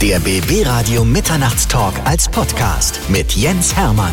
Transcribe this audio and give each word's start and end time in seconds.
Der 0.00 0.20
BB 0.20 0.64
Radio 0.64 1.04
Mitternachtstalk 1.04 1.92
als 2.04 2.28
Podcast 2.28 3.00
mit 3.08 3.32
Jens 3.32 3.74
Hermann. 3.74 4.12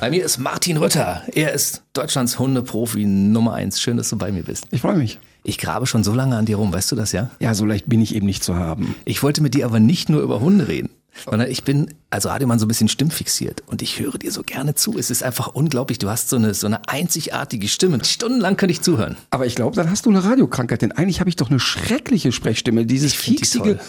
Bei 0.00 0.10
mir 0.10 0.24
ist 0.24 0.38
Martin 0.38 0.78
Rütter. 0.78 1.22
Er 1.32 1.52
ist 1.52 1.84
Deutschlands 1.92 2.36
Hundeprofi 2.40 3.04
Nummer 3.04 3.54
eins. 3.54 3.80
Schön, 3.80 3.96
dass 3.96 4.08
du 4.08 4.18
bei 4.18 4.32
mir 4.32 4.42
bist. 4.42 4.66
Ich 4.72 4.80
freue 4.80 4.96
mich. 4.96 5.20
Ich 5.44 5.58
grabe 5.58 5.86
schon 5.86 6.02
so 6.02 6.12
lange 6.12 6.36
an 6.36 6.44
dir 6.44 6.56
rum, 6.56 6.72
weißt 6.72 6.90
du 6.90 6.96
das 6.96 7.12
ja? 7.12 7.30
Ja, 7.38 7.54
so 7.54 7.66
leicht 7.66 7.88
bin 7.88 8.02
ich 8.02 8.16
eben 8.16 8.26
nicht 8.26 8.42
zu 8.42 8.56
haben. 8.56 8.96
Ich 9.04 9.22
wollte 9.22 9.40
mit 9.40 9.54
dir 9.54 9.64
aber 9.64 9.78
nicht 9.78 10.08
nur 10.08 10.20
über 10.20 10.40
Hunde 10.40 10.66
reden, 10.66 10.90
sondern 11.24 11.50
ich 11.50 11.64
bin, 11.64 11.94
also 12.10 12.28
Ademann, 12.28 12.58
so 12.58 12.66
ein 12.66 12.68
bisschen 12.68 12.88
stimmfixiert 12.88 13.62
und 13.66 13.82
ich 13.82 14.00
höre 14.00 14.18
dir 14.18 14.32
so 14.32 14.42
gerne 14.42 14.74
zu. 14.74 14.98
Es 14.98 15.10
ist 15.10 15.22
einfach 15.22 15.48
unglaublich. 15.48 15.98
Du 15.98 16.08
hast 16.08 16.28
so 16.28 16.36
eine, 16.36 16.54
so 16.54 16.66
eine 16.66 16.88
einzigartige 16.88 17.68
Stimme. 17.68 18.04
Stundenlang 18.04 18.56
könnte 18.56 18.72
ich 18.72 18.82
zuhören. 18.82 19.16
Aber 19.30 19.46
ich 19.46 19.54
glaube, 19.54 19.76
dann 19.76 19.90
hast 19.90 20.06
du 20.06 20.10
eine 20.10 20.24
Radiokrankheit, 20.24 20.82
denn 20.82 20.92
eigentlich 20.92 21.20
habe 21.20 21.30
ich 21.30 21.36
doch 21.36 21.50
eine 21.50 21.60
schreckliche 21.60 22.32
Sprechstimme. 22.32 22.86
Dieses 22.86 23.12
die 23.12 23.18
fieksige. 23.18 23.76
toll. 23.76 23.80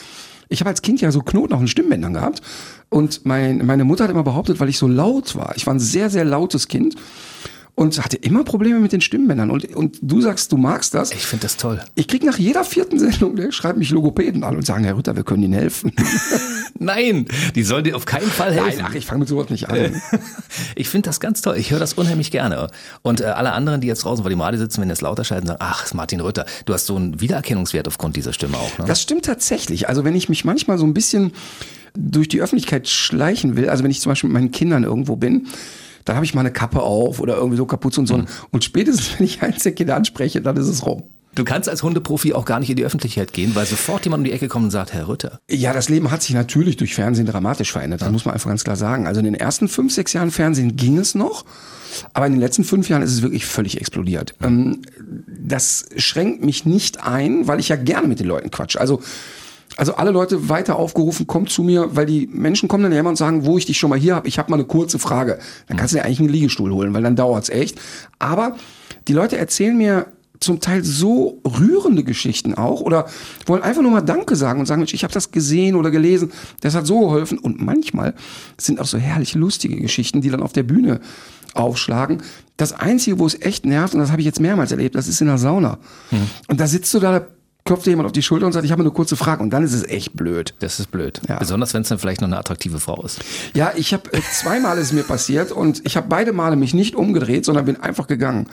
Ich 0.47 0.59
habe 0.59 0.69
als 0.69 0.81
Kind 0.81 1.01
ja 1.01 1.11
so 1.11 1.21
Knoten 1.21 1.53
auf 1.53 1.59
den 1.59 1.67
Stimmbändern 1.67 2.13
gehabt. 2.13 2.41
Und 2.89 3.25
mein, 3.25 3.65
meine 3.65 3.83
Mutter 3.83 4.03
hat 4.03 4.11
immer 4.11 4.23
behauptet, 4.23 4.59
weil 4.59 4.69
ich 4.69 4.77
so 4.77 4.87
laut 4.87 5.35
war. 5.35 5.53
Ich 5.55 5.65
war 5.65 5.73
ein 5.73 5.79
sehr, 5.79 6.09
sehr 6.09 6.23
lautes 6.23 6.67
Kind 6.67 6.95
und 7.75 8.01
hatte 8.03 8.15
immer 8.15 8.45
Probleme 8.45 8.79
mit 8.79 8.93
den 8.93 9.01
Stimmbändern. 9.01 9.51
Und, 9.51 9.75
und 9.75 9.99
du 10.01 10.21
sagst, 10.21 10.51
du 10.51 10.57
magst 10.57 10.93
das. 10.93 11.11
Ich 11.11 11.25
finde 11.25 11.43
das 11.43 11.57
toll. 11.57 11.83
Ich 11.95 12.07
krieg 12.07 12.23
nach 12.23 12.37
jeder 12.37 12.63
vierten 12.63 12.97
Sendung, 12.97 13.35
ne, 13.35 13.51
schreiben 13.51 13.79
mich 13.79 13.89
Logopäden 13.89 14.45
an 14.45 14.55
und 14.55 14.65
sagen, 14.65 14.85
Herr 14.85 14.95
Rütter, 14.95 15.15
wir 15.17 15.23
können 15.23 15.43
Ihnen 15.43 15.53
helfen. 15.53 15.91
Nein, 16.79 17.25
die 17.53 17.63
soll 17.63 17.83
dir 17.83 17.97
auf 17.97 18.05
keinen 18.05 18.27
Fall 18.27 18.53
helfen. 18.53 18.77
Nein, 18.79 18.87
ach, 18.89 18.95
ich 18.95 19.05
fange 19.05 19.19
mit 19.19 19.29
sowas 19.29 19.49
nicht 19.49 19.69
an. 19.69 20.01
Ich 20.75 20.89
finde 20.89 21.09
das 21.09 21.19
ganz 21.19 21.41
toll. 21.41 21.57
Ich 21.57 21.71
höre 21.71 21.79
das 21.79 21.93
unheimlich 21.93 22.31
gerne. 22.31 22.67
Und 23.01 23.21
äh, 23.21 23.25
alle 23.25 23.53
anderen, 23.53 23.81
die 23.81 23.87
jetzt 23.87 24.03
draußen 24.03 24.23
vor 24.23 24.29
dem 24.29 24.41
Radio 24.41 24.59
sitzen, 24.59 24.81
wenn 24.81 24.89
das 24.89 25.01
lauter 25.01 25.23
schalten, 25.23 25.47
sagen, 25.47 25.59
ach, 25.61 25.85
ist 25.85 25.93
Martin 25.93 26.19
Rütter. 26.19 26.45
Du 26.65 26.73
hast 26.73 26.85
so 26.85 26.95
einen 26.95 27.19
Wiedererkennungswert 27.21 27.87
aufgrund 27.87 28.15
dieser 28.15 28.33
Stimme 28.33 28.57
auch, 28.57 28.77
ne? 28.77 28.85
Das 28.85 29.01
stimmt 29.01 29.25
tatsächlich. 29.25 29.87
Also 29.89 30.03
wenn 30.03 30.15
ich 30.15 30.29
mich 30.29 30.45
manchmal 30.45 30.77
so 30.77 30.85
ein 30.85 30.93
bisschen 30.93 31.31
durch 31.93 32.27
die 32.27 32.41
Öffentlichkeit 32.41 32.87
schleichen 32.87 33.55
will, 33.55 33.69
also 33.69 33.83
wenn 33.83 33.91
ich 33.91 34.01
zum 34.01 34.11
Beispiel 34.11 34.29
mit 34.29 34.35
meinen 34.35 34.51
Kindern 34.51 34.83
irgendwo 34.83 35.15
bin, 35.15 35.47
dann 36.05 36.15
habe 36.15 36.25
ich 36.25 36.33
mal 36.33 36.41
eine 36.41 36.51
Kappe 36.51 36.81
auf 36.81 37.19
oder 37.19 37.35
irgendwie 37.35 37.57
so 37.57 37.65
Kapuze 37.65 37.99
und 37.99 38.07
so. 38.07 38.23
Und 38.51 38.63
spätestens, 38.63 39.19
wenn 39.19 39.25
ich 39.25 39.75
Kinder 39.75 39.95
anspreche, 39.95 40.41
dann 40.41 40.55
ist 40.55 40.67
es 40.67 40.85
rum. 40.85 41.03
Du 41.33 41.43
kannst 41.43 41.67
als 41.67 41.83
Hundeprofi 41.83 42.33
auch 42.33 42.45
gar 42.45 42.61
nicht 42.61 42.69
in 42.69 42.77
die 42.77 42.85
Öffentlichkeit 42.85 43.33
gehen, 43.33 43.55
weil 43.55 43.65
sofort 43.65 44.05
jemand 44.05 44.21
um 44.21 44.23
die 44.23 44.31
Ecke 44.31 44.47
kommt 44.47 44.65
und 44.65 44.71
sagt, 44.71 44.93
Herr 44.93 45.09
Rütter. 45.09 45.41
Ja, 45.49 45.73
das 45.73 45.89
Leben 45.89 46.09
hat 46.09 46.23
sich 46.23 46.33
natürlich 46.33 46.77
durch 46.77 46.95
Fernsehen 46.95 47.25
dramatisch 47.25 47.73
verändert. 47.73 48.01
Das 48.01 48.11
muss 48.11 48.23
man 48.23 48.33
einfach 48.33 48.47
ganz 48.49 48.63
klar 48.63 48.77
sagen. 48.77 49.05
Also 49.05 49.19
in 49.19 49.25
den 49.25 49.35
ersten 49.35 49.67
fünf, 49.67 49.93
sechs 49.93 50.13
Jahren 50.13 50.31
Fernsehen 50.31 50.77
ging 50.77 50.97
es 50.97 51.13
noch. 51.13 51.43
Aber 52.13 52.25
in 52.25 52.33
den 52.33 52.41
letzten 52.41 52.63
fünf 52.63 52.87
Jahren 52.87 53.01
ist 53.01 53.11
es 53.11 53.21
wirklich 53.21 53.45
völlig 53.45 53.79
explodiert. 53.79 54.33
Ähm, 54.41 54.81
das 55.27 55.87
schränkt 55.97 56.43
mich 56.43 56.65
nicht 56.65 57.03
ein, 57.03 57.47
weil 57.47 57.59
ich 57.59 57.67
ja 57.67 57.75
gerne 57.75 58.07
mit 58.07 58.19
den 58.19 58.27
Leuten 58.27 58.49
quatsche. 58.49 58.79
Also 58.79 59.01
also 59.77 59.95
alle 59.95 60.11
Leute 60.11 60.49
weiter 60.49 60.77
aufgerufen, 60.77 61.27
kommt 61.27 61.49
zu 61.49 61.63
mir, 61.63 61.95
weil 61.95 62.05
die 62.05 62.27
Menschen 62.31 62.69
kommen 62.69 62.83
dann 62.83 62.93
ja 62.93 62.99
immer 62.99 63.09
und 63.09 63.17
sagen, 63.17 63.45
wo 63.45 63.57
ich 63.57 63.65
dich 63.65 63.77
schon 63.77 63.89
mal 63.89 63.99
hier 63.99 64.15
habe, 64.15 64.27
ich 64.27 64.39
habe 64.39 64.49
mal 64.49 64.57
eine 64.57 64.65
kurze 64.65 64.99
Frage. 64.99 65.39
Dann 65.67 65.77
kannst 65.77 65.93
du 65.93 65.97
dir 65.97 66.05
eigentlich 66.05 66.19
einen 66.19 66.29
Liegestuhl 66.29 66.71
holen, 66.71 66.93
weil 66.93 67.03
dann 67.03 67.15
dauert's 67.15 67.49
echt. 67.49 67.79
Aber 68.19 68.55
die 69.07 69.13
Leute 69.13 69.37
erzählen 69.37 69.77
mir 69.77 70.07
zum 70.39 70.59
Teil 70.59 70.83
so 70.83 71.41
rührende 71.45 72.03
Geschichten 72.03 72.55
auch 72.55 72.81
oder 72.81 73.07
wollen 73.45 73.63
einfach 73.63 73.81
nur 73.81 73.91
mal 73.91 74.01
Danke 74.01 74.35
sagen 74.35 74.59
und 74.59 74.65
sagen, 74.65 74.81
Mensch, 74.81 74.93
ich 74.93 75.03
habe 75.03 75.13
das 75.13 75.31
gesehen 75.31 75.75
oder 75.75 75.91
gelesen, 75.91 76.31
das 76.61 76.75
hat 76.75 76.85
so 76.85 76.99
geholfen. 76.99 77.37
Und 77.37 77.61
manchmal 77.61 78.13
sind 78.57 78.79
auch 78.79 78.85
so 78.85 78.97
herrlich 78.97 79.33
lustige 79.35 79.77
Geschichten, 79.77 80.21
die 80.21 80.29
dann 80.29 80.43
auf 80.43 80.53
der 80.53 80.63
Bühne 80.63 80.99
aufschlagen. 81.53 82.21
Das 82.57 82.73
Einzige, 82.73 83.19
wo 83.19 83.25
es 83.25 83.41
echt 83.41 83.65
nervt, 83.65 83.93
und 83.93 84.01
das 84.01 84.11
habe 84.11 84.21
ich 84.21 84.25
jetzt 84.25 84.39
mehrmals 84.39 84.71
erlebt, 84.71 84.95
das 84.95 85.07
ist 85.07 85.21
in 85.21 85.27
der 85.27 85.37
Sauna. 85.37 85.77
Und 86.47 86.59
da 86.59 86.67
sitzt 86.67 86.93
du 86.93 86.99
da 86.99 87.25
klopft 87.67 87.87
dir 87.87 87.89
jemand 87.89 88.05
auf 88.05 88.11
die 88.11 88.21
Schulter 88.21 88.45
und 88.45 88.51
sagt, 88.51 88.63
ich 88.63 88.71
habe 88.71 88.83
eine 88.83 88.91
kurze 88.91 89.15
Frage. 89.15 89.41
Und 89.41 89.49
dann 89.49 89.63
ist 89.63 89.73
es 89.73 89.83
echt 89.87 90.15
blöd. 90.15 90.53
Das 90.59 90.79
ist 90.79 90.91
blöd. 90.91 91.19
Ja. 91.27 91.39
Besonders 91.39 91.73
wenn 91.73 91.81
es 91.81 91.89
dann 91.89 91.97
vielleicht 91.97 92.21
noch 92.21 92.27
eine 92.27 92.37
attraktive 92.37 92.79
Frau 92.79 93.01
ist. 93.03 93.21
Ja, 93.55 93.73
ich 93.75 93.91
habe 93.91 94.13
äh, 94.13 94.21
zweimal 94.31 94.77
ist 94.77 94.87
es 94.87 94.93
mir 94.93 95.01
passiert 95.01 95.51
und 95.51 95.81
ich 95.83 95.97
habe 95.97 96.05
beide 96.07 96.31
Male 96.31 96.57
mich 96.57 96.75
nicht 96.75 96.93
umgedreht, 96.93 97.43
sondern 97.43 97.65
bin 97.65 97.81
einfach 97.81 98.05
gegangen. 98.05 98.47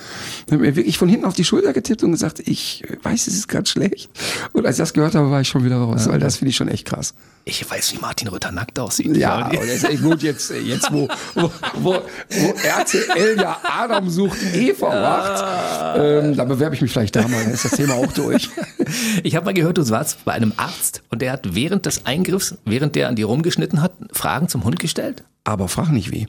Ich 0.46 0.52
habe 0.54 0.62
mir 0.62 0.76
wirklich 0.76 0.96
von 0.96 1.10
hinten 1.10 1.26
auf 1.26 1.34
die 1.34 1.44
Schulter 1.44 1.74
getippt 1.74 2.02
und 2.02 2.12
gesagt, 2.12 2.40
ich 2.40 2.84
weiß, 3.02 3.26
es 3.26 3.34
ist 3.34 3.48
gerade 3.48 3.68
schlecht. 3.68 4.08
Und 4.54 4.64
als 4.64 4.76
ich 4.76 4.82
das 4.82 4.94
gehört 4.94 5.14
habe, 5.14 5.30
war 5.30 5.42
ich 5.42 5.48
schon 5.48 5.62
wieder 5.62 5.76
raus, 5.76 6.08
weil 6.08 6.18
das 6.18 6.36
finde 6.36 6.48
ich 6.48 6.56
schon 6.56 6.68
echt 6.68 6.86
krass. 6.86 7.12
Ich 7.44 7.68
weiß, 7.68 7.92
wie 7.92 7.98
Martin 7.98 8.28
Rütter 8.28 8.52
nackt 8.52 8.78
aussieht. 8.78 9.16
Ja, 9.16 9.48
und 9.48 9.54
echt 9.54 10.02
gut 10.02 10.22
jetzt, 10.22 10.52
äh, 10.52 10.60
jetzt 10.60 10.90
wo, 10.92 11.08
wo, 11.34 11.50
wo, 11.74 11.94
wo 12.30 12.54
RTL 12.62 13.36
ja 13.36 13.58
Adam 13.64 14.08
sucht 14.08 14.38
Eva 14.54 14.88
macht. 14.88 15.98
Ähm, 15.98 16.36
da 16.36 16.44
bewerbe 16.44 16.76
ich 16.76 16.80
mich 16.80 16.92
vielleicht 16.92 17.16
da 17.16 17.26
mal, 17.26 17.42
dann 17.42 17.52
ist 17.52 17.64
das 17.64 17.72
Thema 17.72 17.94
auch 17.94 18.12
durch. 18.12 18.48
Ich 19.22 19.36
habe 19.36 19.46
mal 19.46 19.54
gehört, 19.54 19.78
du 19.78 19.88
warst 19.90 20.24
bei 20.24 20.32
einem 20.32 20.52
Arzt 20.56 21.02
und 21.10 21.22
der 21.22 21.32
hat 21.32 21.54
während 21.54 21.86
des 21.86 22.06
Eingriffs, 22.06 22.56
während 22.64 22.96
der 22.96 23.08
an 23.08 23.16
die 23.16 23.22
rumgeschnitten 23.22 23.82
hat, 23.82 23.92
Fragen 24.12 24.48
zum 24.48 24.64
Hund 24.64 24.78
gestellt. 24.78 25.24
Aber 25.44 25.68
frag 25.68 25.90
nicht 25.90 26.12
wie. 26.12 26.28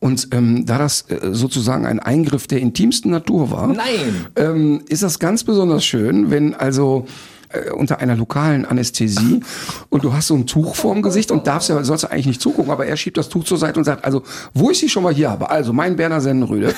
Und 0.00 0.28
ähm, 0.32 0.66
da 0.66 0.78
das 0.78 1.02
äh, 1.08 1.32
sozusagen 1.32 1.86
ein 1.86 2.00
Eingriff 2.00 2.46
der 2.46 2.60
intimsten 2.60 3.10
Natur 3.10 3.50
war, 3.50 3.68
Nein. 3.68 4.26
ähm, 4.36 4.82
ist 4.88 5.02
das 5.02 5.18
ganz 5.18 5.44
besonders 5.44 5.84
schön, 5.84 6.30
wenn 6.30 6.54
also 6.54 7.06
äh, 7.50 7.70
unter 7.70 8.00
einer 8.00 8.16
lokalen 8.16 8.64
Anästhesie 8.64 9.40
und 9.90 10.04
du 10.04 10.12
hast 10.12 10.28
so 10.28 10.34
ein 10.34 10.46
Tuch 10.46 10.74
vorm 10.74 11.02
Gesicht 11.02 11.30
und 11.30 11.46
darfst 11.46 11.68
ja, 11.68 11.82
sollst 11.84 12.04
du 12.04 12.10
eigentlich 12.10 12.26
nicht 12.26 12.40
zugucken, 12.40 12.70
aber 12.70 12.86
er 12.86 12.96
schiebt 12.96 13.16
das 13.16 13.28
Tuch 13.28 13.44
zur 13.44 13.58
Seite 13.58 13.78
und 13.78 13.84
sagt, 13.84 14.04
also, 14.04 14.22
wo 14.54 14.70
ich 14.70 14.78
sie 14.78 14.88
schon 14.88 15.02
mal 15.02 15.14
hier 15.14 15.30
habe, 15.30 15.50
also 15.50 15.72
mein 15.72 15.96
Berner 15.96 16.20
Sennenrüde. 16.20 16.74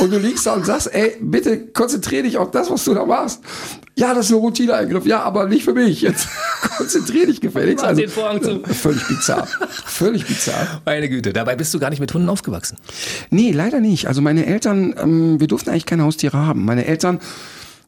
Und 0.00 0.12
du 0.12 0.18
liegst 0.18 0.46
da 0.46 0.54
und 0.54 0.64
sagst, 0.64 0.92
ey, 0.94 1.16
bitte 1.20 1.58
konzentrier 1.68 2.22
dich 2.22 2.36
auf 2.38 2.50
das, 2.50 2.70
was 2.70 2.84
du 2.84 2.94
da 2.94 3.04
machst. 3.04 3.40
Ja, 3.96 4.14
das 4.14 4.26
ist 4.26 4.32
ein 4.32 4.38
Routineeingriff. 4.38 5.06
Ja, 5.06 5.22
aber 5.22 5.46
nicht 5.48 5.64
für 5.64 5.72
mich. 5.74 6.02
Jetzt 6.02 6.28
konzentrier 6.76 7.26
dich 7.26 7.40
gefälligst. 7.40 7.84
Mach 7.84 7.94
den 7.96 8.08
Vorhang 8.08 8.40
zu. 8.42 8.62
äh, 8.62 8.68
Völlig 8.74 9.06
bizarr. 9.08 9.48
Völlig 9.86 10.26
bizarr. 10.26 10.80
Meine 10.84 11.08
Güte, 11.08 11.32
dabei 11.32 11.56
bist 11.56 11.74
du 11.74 11.80
gar 11.80 11.90
nicht 11.90 11.98
mit 12.00 12.14
Hunden 12.14 12.28
aufgewachsen. 12.28 12.76
Nee, 13.30 13.50
leider 13.50 13.80
nicht. 13.80 14.06
Also 14.06 14.22
meine 14.22 14.46
Eltern, 14.46 14.94
ähm, 15.02 15.40
wir 15.40 15.48
durften 15.48 15.70
eigentlich 15.70 15.86
keine 15.86 16.04
Haustiere 16.04 16.36
haben. 16.38 16.64
Meine 16.64 16.84
Eltern 16.86 17.18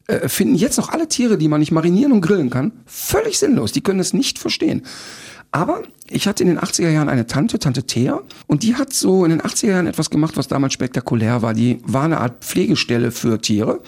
äh, 0.07 0.27
finden 0.27 0.55
jetzt 0.55 0.77
noch 0.77 0.89
alle 0.89 1.07
Tiere, 1.07 1.37
die 1.37 1.47
man 1.47 1.61
nicht 1.61 1.71
marinieren 1.71 2.11
und 2.11 2.21
grillen 2.21 2.49
kann, 2.49 2.73
völlig 2.85 3.39
sinnlos. 3.39 3.71
Die 3.71 3.81
können 3.81 4.01
es 4.01 4.11
nicht 4.13 4.37
verstehen. 4.37 4.83
Aber 5.51 5.83
ich 6.09 6.27
hatte 6.27 6.43
in 6.43 6.49
den 6.49 6.59
80er 6.59 6.89
Jahren 6.89 7.09
eine 7.09 7.27
Tante, 7.27 7.59
Tante 7.59 7.83
Thea, 7.83 8.21
und 8.47 8.63
die 8.63 8.75
hat 8.75 8.93
so 8.93 9.25
in 9.25 9.31
den 9.31 9.41
80er 9.41 9.67
Jahren 9.67 9.87
etwas 9.87 10.09
gemacht, 10.09 10.37
was 10.37 10.47
damals 10.47 10.73
spektakulär 10.73 11.41
war. 11.41 11.53
Die 11.53 11.81
war 11.83 12.03
eine 12.03 12.19
Art 12.19 12.43
Pflegestelle 12.43 13.11
für 13.11 13.41
Tiere. 13.41 13.81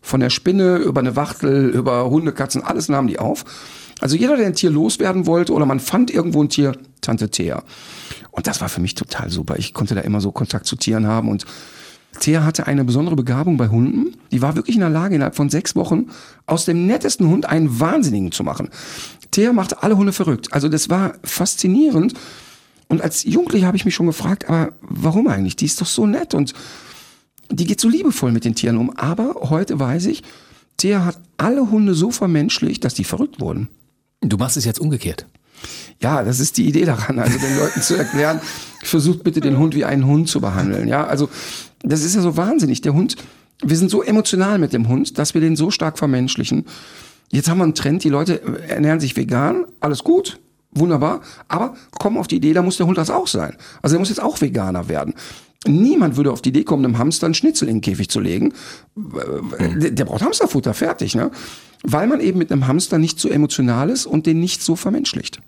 Von 0.00 0.20
der 0.20 0.30
Spinne 0.30 0.76
über 0.78 1.00
eine 1.00 1.14
Wachtel, 1.14 1.68
über 1.70 2.08
Hunde, 2.10 2.32
Katzen, 2.32 2.62
alles 2.62 2.88
nahm 2.88 3.06
die 3.06 3.18
auf. 3.18 3.44
Also 4.00 4.16
jeder, 4.16 4.36
der 4.36 4.46
ein 4.46 4.54
Tier 4.54 4.70
loswerden 4.70 5.26
wollte 5.26 5.52
oder 5.52 5.64
man 5.64 5.78
fand 5.78 6.10
irgendwo 6.10 6.42
ein 6.42 6.48
Tier, 6.48 6.76
Tante 7.02 7.30
Thea. 7.30 7.62
Und 8.32 8.46
das 8.46 8.60
war 8.60 8.68
für 8.68 8.80
mich 8.80 8.94
total 8.94 9.30
super. 9.30 9.58
Ich 9.58 9.74
konnte 9.74 9.94
da 9.94 10.00
immer 10.00 10.20
so 10.20 10.32
Kontakt 10.32 10.66
zu 10.66 10.76
Tieren 10.76 11.06
haben 11.06 11.28
und 11.28 11.44
Thea 12.20 12.44
hatte 12.44 12.66
eine 12.66 12.84
besondere 12.84 13.16
Begabung 13.16 13.56
bei 13.56 13.68
Hunden. 13.68 14.16
Die 14.30 14.42
war 14.42 14.54
wirklich 14.54 14.76
in 14.76 14.80
der 14.80 14.90
Lage, 14.90 15.14
innerhalb 15.14 15.34
von 15.34 15.50
sechs 15.50 15.74
Wochen 15.74 16.10
aus 16.46 16.64
dem 16.64 16.86
nettesten 16.86 17.28
Hund 17.28 17.46
einen 17.46 17.80
Wahnsinnigen 17.80 18.32
zu 18.32 18.44
machen. 18.44 18.68
Thea 19.30 19.52
machte 19.52 19.82
alle 19.82 19.96
Hunde 19.96 20.12
verrückt. 20.12 20.52
Also 20.52 20.68
das 20.68 20.90
war 20.90 21.14
faszinierend. 21.24 22.14
Und 22.88 23.00
als 23.00 23.24
Jugendlicher 23.24 23.66
habe 23.66 23.76
ich 23.76 23.84
mich 23.84 23.94
schon 23.94 24.06
gefragt, 24.06 24.48
aber 24.48 24.72
warum 24.82 25.26
eigentlich? 25.26 25.56
Die 25.56 25.64
ist 25.64 25.80
doch 25.80 25.86
so 25.86 26.06
nett 26.06 26.34
und 26.34 26.52
die 27.50 27.64
geht 27.64 27.80
so 27.80 27.88
liebevoll 27.88 28.32
mit 28.32 28.44
den 28.44 28.54
Tieren 28.54 28.76
um. 28.76 28.96
Aber 28.96 29.50
heute 29.50 29.80
weiß 29.80 30.06
ich, 30.06 30.22
Thea 30.76 31.04
hat 31.04 31.20
alle 31.36 31.70
Hunde 31.70 31.94
so 31.94 32.10
vermenschlicht, 32.10 32.84
dass 32.84 32.94
die 32.94 33.04
verrückt 33.04 33.40
wurden. 33.40 33.68
Du 34.20 34.36
machst 34.36 34.56
es 34.56 34.64
jetzt 34.64 34.80
umgekehrt. 34.80 35.26
Ja, 36.00 36.22
das 36.22 36.40
ist 36.40 36.58
die 36.58 36.66
Idee 36.66 36.84
daran, 36.84 37.18
also 37.18 37.38
den 37.38 37.56
Leuten 37.58 37.80
zu 37.80 37.94
erklären, 37.94 38.40
versucht 38.82 39.22
bitte 39.22 39.40
den 39.40 39.58
Hund 39.58 39.74
wie 39.74 39.84
einen 39.84 40.06
Hund 40.06 40.28
zu 40.28 40.40
behandeln. 40.40 40.88
Ja, 40.88 41.06
also 41.06 41.28
das 41.82 42.02
ist 42.02 42.14
ja 42.14 42.20
so 42.20 42.36
wahnsinnig. 42.36 42.80
Der 42.80 42.94
Hund, 42.94 43.16
wir 43.62 43.76
sind 43.76 43.90
so 43.90 44.02
emotional 44.02 44.58
mit 44.58 44.72
dem 44.72 44.88
Hund, 44.88 45.18
dass 45.18 45.34
wir 45.34 45.40
den 45.40 45.56
so 45.56 45.70
stark 45.70 45.98
vermenschlichen. 45.98 46.64
Jetzt 47.30 47.48
haben 47.48 47.58
wir 47.58 47.64
einen 47.64 47.74
Trend, 47.74 48.04
die 48.04 48.10
Leute 48.10 48.42
ernähren 48.68 49.00
sich 49.00 49.16
vegan, 49.16 49.64
alles 49.80 50.04
gut, 50.04 50.38
wunderbar, 50.72 51.22
aber 51.48 51.74
kommen 51.98 52.18
auf 52.18 52.28
die 52.28 52.36
Idee, 52.36 52.52
da 52.52 52.62
muss 52.62 52.76
der 52.76 52.86
Hund 52.86 52.98
das 52.98 53.10
auch 53.10 53.26
sein. 53.26 53.56
Also 53.80 53.96
er 53.96 54.00
muss 54.00 54.08
jetzt 54.08 54.22
auch 54.22 54.40
Veganer 54.40 54.88
werden. 54.88 55.14
Niemand 55.66 56.16
würde 56.16 56.32
auf 56.32 56.42
die 56.42 56.48
Idee 56.48 56.64
kommen, 56.64 56.84
einem 56.84 56.98
Hamster 56.98 57.26
einen 57.26 57.34
Schnitzel 57.34 57.68
in 57.68 57.76
den 57.76 57.80
Käfig 57.82 58.08
zu 58.08 58.18
legen. 58.18 58.52
Der, 58.96 59.92
der 59.92 60.04
braucht 60.04 60.22
Hamsterfutter, 60.22 60.74
fertig, 60.74 61.14
ne? 61.14 61.30
Weil 61.84 62.06
man 62.06 62.20
eben 62.20 62.38
mit 62.38 62.50
einem 62.50 62.66
Hamster 62.66 62.98
nicht 62.98 63.20
so 63.20 63.28
emotional 63.28 63.88
ist 63.90 64.06
und 64.06 64.26
den 64.26 64.40
nicht 64.40 64.62
so 64.62 64.76
vermenschlicht. 64.76 65.40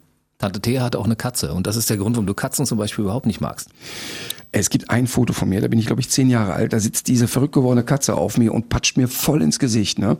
Tante 0.44 0.60
Thea 0.60 0.82
hatte 0.82 0.98
auch 0.98 1.06
eine 1.06 1.16
Katze 1.16 1.54
und 1.54 1.66
das 1.66 1.74
ist 1.76 1.88
der 1.88 1.96
Grund, 1.96 2.16
warum 2.16 2.26
du 2.26 2.34
Katzen 2.34 2.66
zum 2.66 2.76
Beispiel 2.76 3.04
überhaupt 3.04 3.24
nicht 3.24 3.40
magst. 3.40 3.70
Es 4.52 4.68
gibt 4.68 4.90
ein 4.90 5.06
Foto 5.06 5.32
von 5.32 5.48
mir, 5.48 5.62
da 5.62 5.68
bin 5.68 5.78
ich 5.78 5.86
glaube 5.86 6.02
ich 6.02 6.10
zehn 6.10 6.28
Jahre 6.28 6.52
alt, 6.52 6.74
da 6.74 6.80
sitzt 6.80 7.08
diese 7.08 7.28
verrückt 7.28 7.54
gewordene 7.54 7.82
Katze 7.82 8.14
auf 8.14 8.36
mir 8.36 8.52
und 8.52 8.68
patscht 8.68 8.98
mir 8.98 9.08
voll 9.08 9.40
ins 9.40 9.58
Gesicht. 9.58 9.98
Ne? 9.98 10.18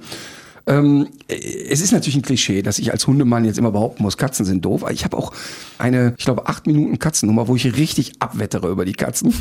Ähm, 0.67 1.09
es 1.29 1.83
ist 1.83 1.93
natürlich 1.93 2.17
ein 2.17 2.23
Klischee, 2.23 2.63
dass 2.63 2.79
ich 2.79 2.91
als 2.91 3.07
Hundemann 3.07 3.45
jetzt 3.45 3.59
immer 3.59 3.71
behaupten 3.71 4.03
muss, 4.03 4.17
Katzen 4.17 4.47
sind 4.47 4.65
doof. 4.65 4.87
Ich 4.91 5.05
habe 5.05 5.15
auch 5.15 5.35
eine, 5.77 6.15
ich 6.17 6.25
glaube, 6.25 6.47
acht 6.47 6.67
Minuten 6.67 6.99
Katzennummer, 6.99 7.47
wo 7.47 7.55
ich 7.55 7.77
richtig 7.77 8.13
abwettere 8.21 8.71
über 8.71 8.87
die 8.87 8.95
Katzen. 8.95 9.35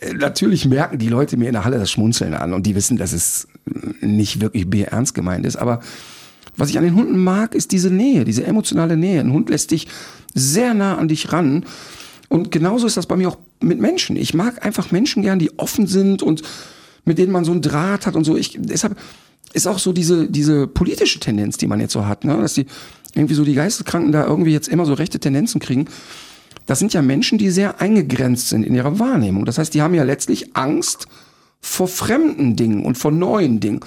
Äh, 0.00 0.12
natürlich 0.12 0.66
merken 0.66 0.98
die 0.98 1.08
Leute 1.08 1.38
mir 1.38 1.46
in 1.46 1.54
der 1.54 1.64
Halle 1.64 1.78
das 1.78 1.90
Schmunzeln 1.90 2.34
an 2.34 2.52
und 2.52 2.66
die 2.66 2.74
wissen, 2.74 2.98
dass 2.98 3.14
es 3.14 3.48
nicht 4.02 4.42
wirklich 4.42 4.66
ernst 4.92 5.14
gemeint 5.14 5.46
ist. 5.46 5.56
Aber 5.56 5.80
Was 6.58 6.70
ich 6.70 6.76
an 6.76 6.84
den 6.84 6.94
Hunden 6.94 7.18
mag, 7.18 7.54
ist 7.54 7.72
diese 7.72 7.90
Nähe, 7.90 8.24
diese 8.24 8.44
emotionale 8.44 8.96
Nähe. 8.96 9.20
Ein 9.20 9.32
Hund 9.32 9.48
lässt 9.48 9.70
dich 9.70 9.86
sehr 10.34 10.74
nah 10.74 10.98
an 10.98 11.08
dich 11.08 11.32
ran. 11.32 11.64
Und 12.28 12.50
genauso 12.50 12.86
ist 12.86 12.96
das 12.96 13.06
bei 13.06 13.16
mir 13.16 13.28
auch 13.28 13.38
mit 13.60 13.80
Menschen. 13.80 14.16
Ich 14.16 14.34
mag 14.34 14.64
einfach 14.66 14.90
Menschen 14.90 15.22
gern, 15.22 15.38
die 15.38 15.58
offen 15.58 15.86
sind 15.86 16.22
und 16.22 16.42
mit 17.04 17.16
denen 17.16 17.32
man 17.32 17.44
so 17.44 17.52
einen 17.52 17.62
Draht 17.62 18.06
hat 18.06 18.16
und 18.16 18.24
so. 18.24 18.36
Ich, 18.36 18.58
deshalb 18.60 18.98
ist 19.54 19.66
auch 19.66 19.78
so 19.78 19.92
diese, 19.92 20.28
diese 20.28 20.66
politische 20.66 21.20
Tendenz, 21.20 21.56
die 21.56 21.66
man 21.66 21.80
jetzt 21.80 21.92
so 21.92 22.06
hat, 22.06 22.24
ne? 22.24 22.36
dass 22.36 22.54
die 22.54 22.66
irgendwie 23.14 23.34
so 23.34 23.44
die 23.44 23.54
Geisteskranken 23.54 24.12
da 24.12 24.26
irgendwie 24.26 24.52
jetzt 24.52 24.68
immer 24.68 24.84
so 24.84 24.92
rechte 24.92 25.18
Tendenzen 25.18 25.60
kriegen. 25.60 25.86
Das 26.66 26.78
sind 26.78 26.92
ja 26.92 27.00
Menschen, 27.00 27.38
die 27.38 27.50
sehr 27.50 27.80
eingegrenzt 27.80 28.50
sind 28.50 28.64
in 28.64 28.74
ihrer 28.74 28.98
Wahrnehmung. 28.98 29.46
Das 29.46 29.58
heißt, 29.58 29.72
die 29.72 29.80
haben 29.80 29.94
ja 29.94 30.02
letztlich 30.02 30.54
Angst 30.54 31.06
vor 31.60 31.88
fremden 31.88 32.56
Dingen 32.56 32.84
und 32.84 32.98
vor 32.98 33.10
neuen 33.10 33.60
Dingen. 33.60 33.80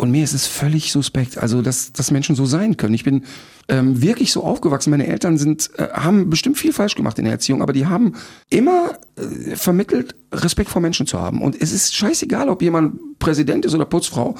Und 0.00 0.12
mir 0.12 0.24
ist 0.24 0.32
es 0.32 0.46
völlig 0.46 0.92
suspekt, 0.92 1.36
also 1.36 1.60
dass, 1.60 1.92
dass 1.92 2.10
Menschen 2.10 2.34
so 2.34 2.46
sein 2.46 2.78
können. 2.78 2.94
Ich 2.94 3.04
bin 3.04 3.24
ähm, 3.68 4.00
wirklich 4.00 4.32
so 4.32 4.42
aufgewachsen. 4.42 4.88
Meine 4.88 5.06
Eltern 5.06 5.36
sind, 5.36 5.68
äh, 5.76 5.88
haben 5.92 6.30
bestimmt 6.30 6.56
viel 6.56 6.72
falsch 6.72 6.94
gemacht 6.94 7.18
in 7.18 7.24
der 7.24 7.34
Erziehung, 7.34 7.60
aber 7.60 7.74
die 7.74 7.86
haben 7.86 8.14
immer 8.48 8.98
äh, 9.16 9.56
vermittelt, 9.56 10.14
Respekt 10.32 10.70
vor 10.70 10.80
Menschen 10.80 11.06
zu 11.06 11.20
haben. 11.20 11.42
Und 11.42 11.60
es 11.60 11.70
ist 11.70 11.94
scheißegal, 11.94 12.48
ob 12.48 12.62
jemand 12.62 13.18
Präsident 13.18 13.66
ist 13.66 13.74
oder 13.74 13.84
Putzfrau. 13.84 14.36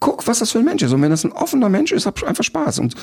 Guck, 0.00 0.26
was 0.26 0.40
das 0.40 0.50
für 0.50 0.58
ein 0.58 0.64
Mensch 0.64 0.82
ist. 0.82 0.92
Und 0.92 1.00
wenn 1.00 1.10
das 1.10 1.24
ein 1.24 1.30
offener 1.30 1.68
Mensch 1.68 1.92
ist, 1.92 2.04
hab 2.04 2.20
einfach 2.24 2.42
Spaß. 2.42 2.80
Und 2.80 2.96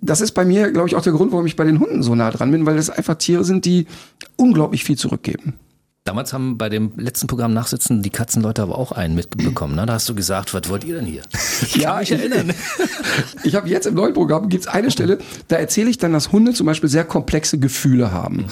das 0.00 0.20
ist 0.20 0.32
bei 0.32 0.44
mir, 0.44 0.72
glaube 0.72 0.88
ich, 0.88 0.96
auch 0.96 1.02
der 1.02 1.12
Grund, 1.12 1.30
warum 1.30 1.46
ich 1.46 1.54
bei 1.54 1.64
den 1.64 1.78
Hunden 1.78 2.02
so 2.02 2.16
nah 2.16 2.32
dran 2.32 2.50
bin, 2.50 2.66
weil 2.66 2.74
das 2.74 2.90
einfach 2.90 3.14
Tiere 3.14 3.44
sind, 3.44 3.64
die 3.64 3.86
unglaublich 4.34 4.82
viel 4.82 4.98
zurückgeben. 4.98 5.54
Damals 6.04 6.32
haben 6.32 6.58
bei 6.58 6.68
dem 6.68 6.92
letzten 6.96 7.28
Programm 7.28 7.54
Nachsitzen 7.54 8.02
die 8.02 8.10
Katzenleute 8.10 8.62
aber 8.62 8.76
auch 8.76 8.90
einen 8.90 9.14
mitbekommen. 9.14 9.76
Ne? 9.76 9.86
Da 9.86 9.92
hast 9.94 10.08
du 10.08 10.16
gesagt, 10.16 10.52
was 10.52 10.68
wollt 10.68 10.82
ihr 10.82 10.96
denn 10.96 11.06
hier? 11.06 11.22
Ich 11.62 11.76
ja, 11.76 12.00
mich 12.00 12.10
erinnern. 12.10 12.50
Ich, 12.50 13.44
ich 13.44 13.54
habe 13.54 13.68
jetzt 13.68 13.86
im 13.86 13.94
neuen 13.94 14.12
Programm 14.12 14.48
gibt's 14.48 14.66
eine 14.66 14.90
Stelle, 14.90 15.18
da 15.46 15.56
erzähle 15.56 15.90
ich 15.90 15.98
dann, 15.98 16.12
dass 16.12 16.32
Hunde 16.32 16.54
zum 16.54 16.66
Beispiel 16.66 16.88
sehr 16.88 17.04
komplexe 17.04 17.60
Gefühle 17.60 18.10
haben. 18.10 18.46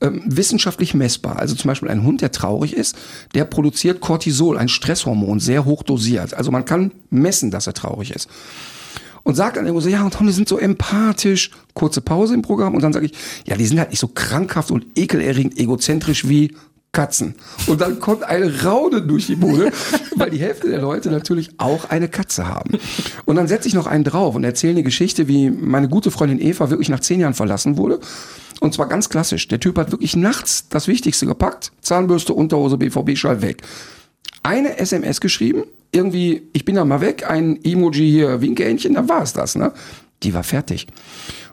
Ähm, 0.00 0.22
wissenschaftlich 0.26 0.94
messbar. 0.94 1.40
Also 1.40 1.56
zum 1.56 1.66
Beispiel 1.66 1.88
ein 1.88 2.04
Hund, 2.04 2.20
der 2.20 2.30
traurig 2.30 2.72
ist, 2.76 2.96
der 3.34 3.46
produziert 3.46 4.00
Cortisol, 4.00 4.56
ein 4.56 4.68
Stresshormon, 4.68 5.40
sehr 5.40 5.64
hoch 5.64 5.82
dosiert. 5.82 6.34
Also 6.34 6.52
man 6.52 6.64
kann 6.64 6.92
messen, 7.10 7.50
dass 7.50 7.66
er 7.66 7.74
traurig 7.74 8.12
ist 8.12 8.28
und 9.24 9.34
sagt 9.34 9.56
dann 9.56 9.66
irgendwo 9.66 9.80
so, 9.80 9.88
ja, 9.88 10.04
und 10.04 10.18
Hunde 10.18 10.32
sind 10.32 10.48
so 10.48 10.58
empathisch. 10.58 11.50
Kurze 11.74 12.00
Pause 12.00 12.34
im 12.34 12.42
Programm 12.42 12.74
und 12.74 12.82
dann 12.82 12.92
sage 12.92 13.06
ich, 13.06 13.12
ja, 13.44 13.56
die 13.56 13.66
sind 13.66 13.78
halt 13.78 13.90
nicht 13.90 14.00
so 14.00 14.08
krankhaft 14.08 14.70
und 14.70 14.86
ekelerregend 14.96 15.58
egozentrisch 15.58 16.28
wie 16.28 16.54
Katzen. 16.92 17.34
Und 17.68 17.80
dann 17.80 18.00
kommt 18.00 18.22
eine 18.22 18.64
Raude 18.64 19.00
durch 19.00 19.26
die 19.26 19.36
Bude, 19.36 19.72
weil 20.16 20.28
die 20.28 20.38
Hälfte 20.38 20.68
der 20.68 20.82
Leute 20.82 21.10
natürlich 21.10 21.50
auch 21.56 21.88
eine 21.88 22.08
Katze 22.08 22.46
haben. 22.46 22.78
Und 23.24 23.36
dann 23.36 23.48
setze 23.48 23.66
ich 23.66 23.72
noch 23.72 23.86
einen 23.86 24.04
drauf 24.04 24.34
und 24.34 24.44
erzähle 24.44 24.72
eine 24.72 24.82
Geschichte, 24.82 25.26
wie 25.26 25.50
meine 25.50 25.88
gute 25.88 26.10
Freundin 26.10 26.38
Eva 26.38 26.68
wirklich 26.68 26.90
nach 26.90 27.00
zehn 27.00 27.20
Jahren 27.20 27.32
verlassen 27.32 27.78
wurde. 27.78 27.98
Und 28.60 28.74
zwar 28.74 28.88
ganz 28.88 29.08
klassisch. 29.08 29.48
Der 29.48 29.58
Typ 29.58 29.78
hat 29.78 29.90
wirklich 29.90 30.16
nachts 30.16 30.68
das 30.68 30.86
Wichtigste 30.86 31.24
gepackt. 31.24 31.72
Zahnbürste, 31.80 32.34
Unterhose, 32.34 32.76
BVB-Schall 32.76 33.40
weg. 33.40 33.62
Eine 34.42 34.78
SMS 34.78 35.22
geschrieben, 35.22 35.64
irgendwie, 35.92 36.42
ich 36.52 36.66
bin 36.66 36.74
da 36.74 36.84
mal 36.84 37.00
weg, 37.00 37.28
ein 37.28 37.58
Emoji 37.64 38.10
hier, 38.10 38.40
Winkeähnchen, 38.42 38.94
dann 38.94 39.08
war 39.08 39.22
es 39.22 39.32
das, 39.32 39.54
ne? 39.54 39.72
Die 40.22 40.34
war 40.34 40.42
fertig. 40.42 40.86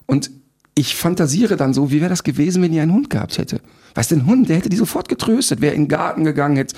Und 0.06 0.32
ich 0.80 0.96
fantasiere 0.96 1.58
dann 1.58 1.74
so, 1.74 1.92
wie 1.92 2.00
wäre 2.00 2.10
das 2.10 2.24
gewesen, 2.24 2.62
wenn 2.64 2.72
die 2.72 2.80
einen 2.80 2.94
Hund 2.94 3.10
gehabt 3.10 3.38
hätte? 3.38 3.60
Weißt 3.96 4.12
du, 4.12 4.16
ein 4.16 4.26
Hund, 4.26 4.48
der 4.48 4.58
hätte 4.58 4.70
die 4.70 4.78
sofort 4.78 5.10
getröstet, 5.10 5.60
wäre 5.60 5.76
in 5.76 5.84
den 5.84 5.88
Garten 5.90 6.24
gegangen, 6.24 6.56
hätte 6.56 6.76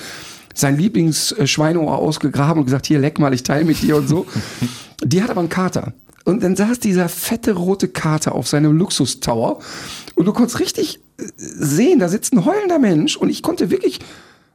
sein 0.56 0.77
Lieblingsschweinohr 0.77 1.98
ausgegraben 1.98 2.59
und 2.59 2.65
gesagt, 2.65 2.88
hier 2.88 3.00
leck 3.00 3.19
mal, 3.19 3.33
ich 3.33 3.44
teile 3.44 3.63
mit 3.63 3.81
dir 3.81 3.98
und 3.98 4.07
so. 4.07 4.25
Die 5.03 5.24
hat 5.24 5.30
aber 5.30 5.39
einen 5.39 5.50
Kater. 5.50 5.94
Und 6.25 6.44
dann 6.44 6.56
saß 6.56 6.80
dieser 6.80 7.09
fette 7.09 7.53
rote 7.53 7.88
Kater 7.88 8.36
auf 8.36 8.48
seinem 8.48 8.77
Luxustower 8.77 9.59
und 10.15 10.25
du 10.25 10.33
konntest 10.33 10.59
richtig 10.59 11.00
äh, 11.18 11.24
sehen, 11.38 12.00
da 12.00 12.09
sitzt 12.09 12.33
ein 12.33 12.45
heulender 12.45 12.80
Mensch 12.80 13.15
und 13.15 13.30
ich 13.30 13.42
konnte 13.42 13.71
wirklich 13.71 14.00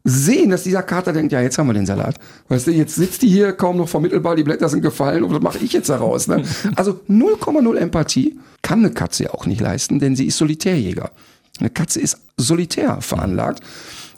sehen, 0.08 0.50
dass 0.50 0.62
dieser 0.62 0.85
Kater 0.85 1.12
denkt, 1.12 1.32
ja, 1.32 1.41
jetzt 1.41 1.58
haben 1.58 1.67
wir 1.67 1.75
den 1.75 1.85
Salat. 1.85 2.17
Weißt 2.49 2.69
du, 2.69 2.70
jetzt 2.70 2.94
sitzt 2.94 3.23
die 3.23 3.29
hier 3.29 3.53
kaum 3.53 3.76
noch 3.76 3.88
vermittelbar, 3.88 4.37
die 4.37 4.44
Blätter 4.44 4.69
sind 4.69 4.81
gefallen 4.81 5.25
und 5.25 5.35
was 5.35 5.43
mache 5.43 5.58
ich 5.58 5.73
jetzt 5.73 5.88
daraus? 5.88 6.29
Ne? 6.29 6.44
Also 6.76 7.00
0,0 7.08 7.76
Empathie 7.76 8.38
kann 8.62 8.81
eine 8.81 8.91
Katze 8.91 9.25
ja 9.25 9.35
auch 9.35 9.47
nicht 9.47 9.61
leisten, 9.61 9.99
denn 9.99 10.14
sie 10.14 10.26
ist 10.26 10.38
Solitärjäger. 10.38 11.11
Eine 11.58 11.70
Katze 11.70 12.00
ist 12.00 12.19
solitär 12.37 13.00
veranlagt. 13.00 13.61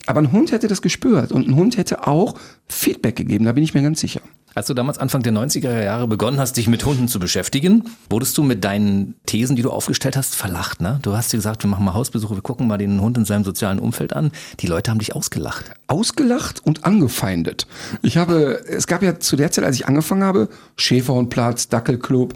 Aber 0.06 0.20
ein 0.20 0.32
Hund 0.32 0.52
hätte 0.52 0.69
das 0.69 0.82
gespürt 0.82 1.32
und 1.32 1.49
ein 1.49 1.55
Hund 1.55 1.76
hätte 1.76 2.06
auch 2.06 2.34
Feedback 2.69 3.17
gegeben, 3.17 3.44
da 3.44 3.52
bin 3.52 3.64
ich 3.64 3.75
mir 3.75 3.82
ganz 3.82 4.00
sicher. 4.00 4.20
Als 4.58 4.66
du 4.66 4.75
damals 4.75 4.99
Anfang 4.99 5.22
der 5.22 5.32
90er 5.32 5.84
Jahre 5.84 6.08
begonnen 6.08 6.40
hast, 6.40 6.56
dich 6.56 6.66
mit 6.66 6.84
Hunden 6.84 7.06
zu 7.06 7.20
beschäftigen, 7.20 7.84
wurdest 8.10 8.37
du 8.37 8.43
mit 8.43 8.64
deinen 8.64 9.14
Thesen, 9.25 9.55
die 9.55 9.62
du 9.62 9.70
aufgestellt 9.70 10.16
hast, 10.16 10.34
verlacht. 10.34 10.81
Ne? 10.81 10.99
Du 11.02 11.16
hast 11.16 11.32
dir 11.32 11.37
gesagt, 11.37 11.62
wir 11.62 11.70
machen 11.70 11.84
mal 11.84 11.94
Hausbesuche, 11.94 12.34
wir 12.34 12.43
gucken 12.43 12.66
mal 12.66 12.76
den 12.76 13.00
Hund 13.00 13.16
in 13.16 13.25
seinem 13.25 13.44
sozialen 13.44 13.78
Umfeld 13.78 14.14
an. 14.14 14.32
Die 14.58 14.66
Leute 14.66 14.90
haben 14.90 14.99
dich 14.99 15.14
ausgelacht. 15.14 15.70
Ausgelacht 15.87 16.66
und 16.66 16.84
angefeindet. 16.84 17.69
Ich 18.02 18.16
habe, 18.16 18.60
es 18.66 18.88
gab 18.88 19.05
ja 19.05 19.20
zu 19.20 19.37
der 19.37 19.52
Zeit, 19.52 19.62
als 19.62 19.76
ich 19.76 19.87
angefangen 19.87 20.25
habe, 20.25 20.49
Schäferhundplatz, 20.75 21.69
Dackelclub, 21.69 22.34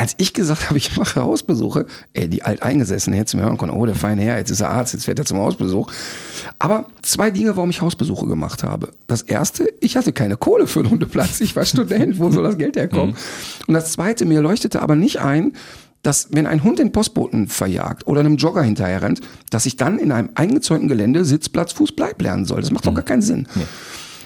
als 0.00 0.14
ich 0.16 0.32
gesagt 0.32 0.70
habe, 0.70 0.78
ich 0.78 0.96
mache 0.96 1.20
Hausbesuche, 1.20 1.84
ey, 2.14 2.26
die 2.26 2.42
Alteingesessenen 2.42 3.18
hätten 3.18 3.36
mir 3.36 3.44
hören 3.44 3.58
können, 3.58 3.72
oh, 3.72 3.84
der 3.84 3.94
feine 3.94 4.22
Herr, 4.22 4.38
jetzt 4.38 4.50
ist 4.50 4.62
er 4.62 4.70
Arzt, 4.70 4.94
jetzt 4.94 5.04
fährt 5.04 5.18
er 5.18 5.26
zum 5.26 5.36
Hausbesuch. 5.38 5.92
Aber 6.58 6.86
zwei 7.02 7.30
Dinge, 7.30 7.54
warum 7.56 7.68
ich 7.68 7.82
Hausbesuche 7.82 8.26
gemacht 8.26 8.62
habe. 8.62 8.92
Das 9.06 9.20
erste, 9.20 9.70
ich 9.80 9.98
hatte 9.98 10.14
keine 10.14 10.38
Kohle 10.38 10.66
für 10.66 10.80
einen 10.80 10.90
Hundeplatz. 10.90 11.42
Ich 11.42 11.54
war 11.54 11.66
Student, 11.66 12.18
wo 12.18 12.30
soll 12.30 12.44
das 12.44 12.56
Geld 12.56 12.76
herkommen? 12.76 13.10
Mhm. 13.10 13.64
Und 13.66 13.74
das 13.74 13.92
zweite, 13.92 14.24
mir 14.24 14.40
leuchtete 14.40 14.80
aber 14.80 14.96
nicht 14.96 15.20
ein, 15.20 15.52
dass 16.02 16.28
wenn 16.30 16.46
ein 16.46 16.64
Hund 16.64 16.78
den 16.78 16.92
Postboten 16.92 17.48
verjagt 17.48 18.06
oder 18.06 18.20
einem 18.20 18.36
Jogger 18.36 18.62
hinterher 18.62 19.02
rennt, 19.02 19.20
dass 19.50 19.66
ich 19.66 19.76
dann 19.76 19.98
in 19.98 20.12
einem 20.12 20.30
eingezäunten 20.34 20.88
Gelände 20.88 21.26
Sitzplatz, 21.26 21.72
Fuß, 21.72 21.92
Bleib 21.92 22.22
lernen 22.22 22.46
soll. 22.46 22.62
Das 22.62 22.70
macht 22.70 22.86
doch 22.86 22.94
gar 22.94 23.04
keinen 23.04 23.20
Sinn. 23.20 23.46
Nee. 23.54 23.64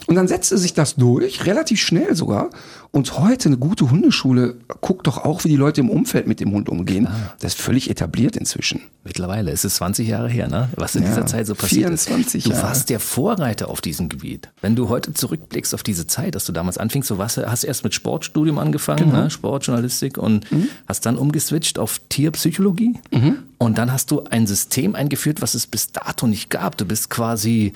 Und 0.06 0.17
dann 0.17 0.29
setzte 0.29 0.59
sich 0.59 0.75
das 0.75 0.97
durch, 0.97 1.47
relativ 1.47 1.81
schnell 1.81 2.15
sogar. 2.15 2.51
Und 2.91 3.19
heute 3.19 3.49
eine 3.49 3.56
gute 3.56 3.91
Hundeschule 3.91 4.56
guckt 4.81 5.06
doch 5.06 5.19
auch, 5.19 5.45
wie 5.45 5.49
die 5.49 5.56
Leute 5.56 5.81
im 5.81 5.91
Umfeld 5.91 6.27
mit 6.27 6.41
dem 6.41 6.53
Hund 6.53 6.69
umgehen. 6.69 7.06
Klar. 7.06 7.35
Das 7.41 7.55
ist 7.55 7.61
völlig 7.61 7.91
etabliert 7.91 8.37
inzwischen. 8.37 8.83
Mittlerweile, 9.03 9.51
es 9.51 9.65
ist 9.65 9.77
20 9.77 10.06
Jahre 10.06 10.29
her, 10.29 10.49
ne? 10.49 10.69
was 10.77 10.95
in 10.95 11.03
ja, 11.03 11.09
dieser 11.09 11.27
Zeit 11.27 11.47
so 11.47 11.55
passiert 11.55 11.89
24 11.89 12.47
ist. 12.47 12.53
Du 12.53 12.62
warst 12.62 12.91
der 12.91 13.01
Vorreiter 13.01 13.69
auf 13.69 13.81
diesem 13.81 14.09
Gebiet. 14.09 14.51
Wenn 14.61 14.77
du 14.77 14.89
heute 14.89 15.12
zurückblickst 15.12 15.75
auf 15.75 15.83
diese 15.83 16.07
Zeit, 16.07 16.35
dass 16.35 16.45
du 16.45 16.53
damals 16.53 16.79
anfingst, 16.79 17.09
so 17.09 17.19
warst, 17.19 17.39
hast 17.39 17.65
du 17.65 17.67
erst 17.67 17.83
mit 17.83 17.95
Sportstudium 17.95 18.59
angefangen, 18.59 19.11
genau. 19.11 19.25
ne? 19.25 19.31
Sportjournalistik 19.31 20.19
und 20.19 20.50
mhm. 20.53 20.69
hast 20.87 21.07
dann 21.07 21.17
umgeswitcht 21.17 21.79
auf 21.79 22.00
Tierpsychologie. 22.11 22.95
Mhm. 23.11 23.38
Und 23.59 23.78
dann 23.78 23.93
hast 23.93 24.11
du 24.11 24.25
ein 24.25 24.47
System 24.47 24.95
eingeführt, 24.95 25.40
was 25.40 25.55
es 25.55 25.67
bis 25.67 25.90
dato 25.90 26.26
nicht 26.26 26.50
gab. 26.50 26.76
Du 26.76 26.85
bist 26.85 27.11
quasi 27.11 27.73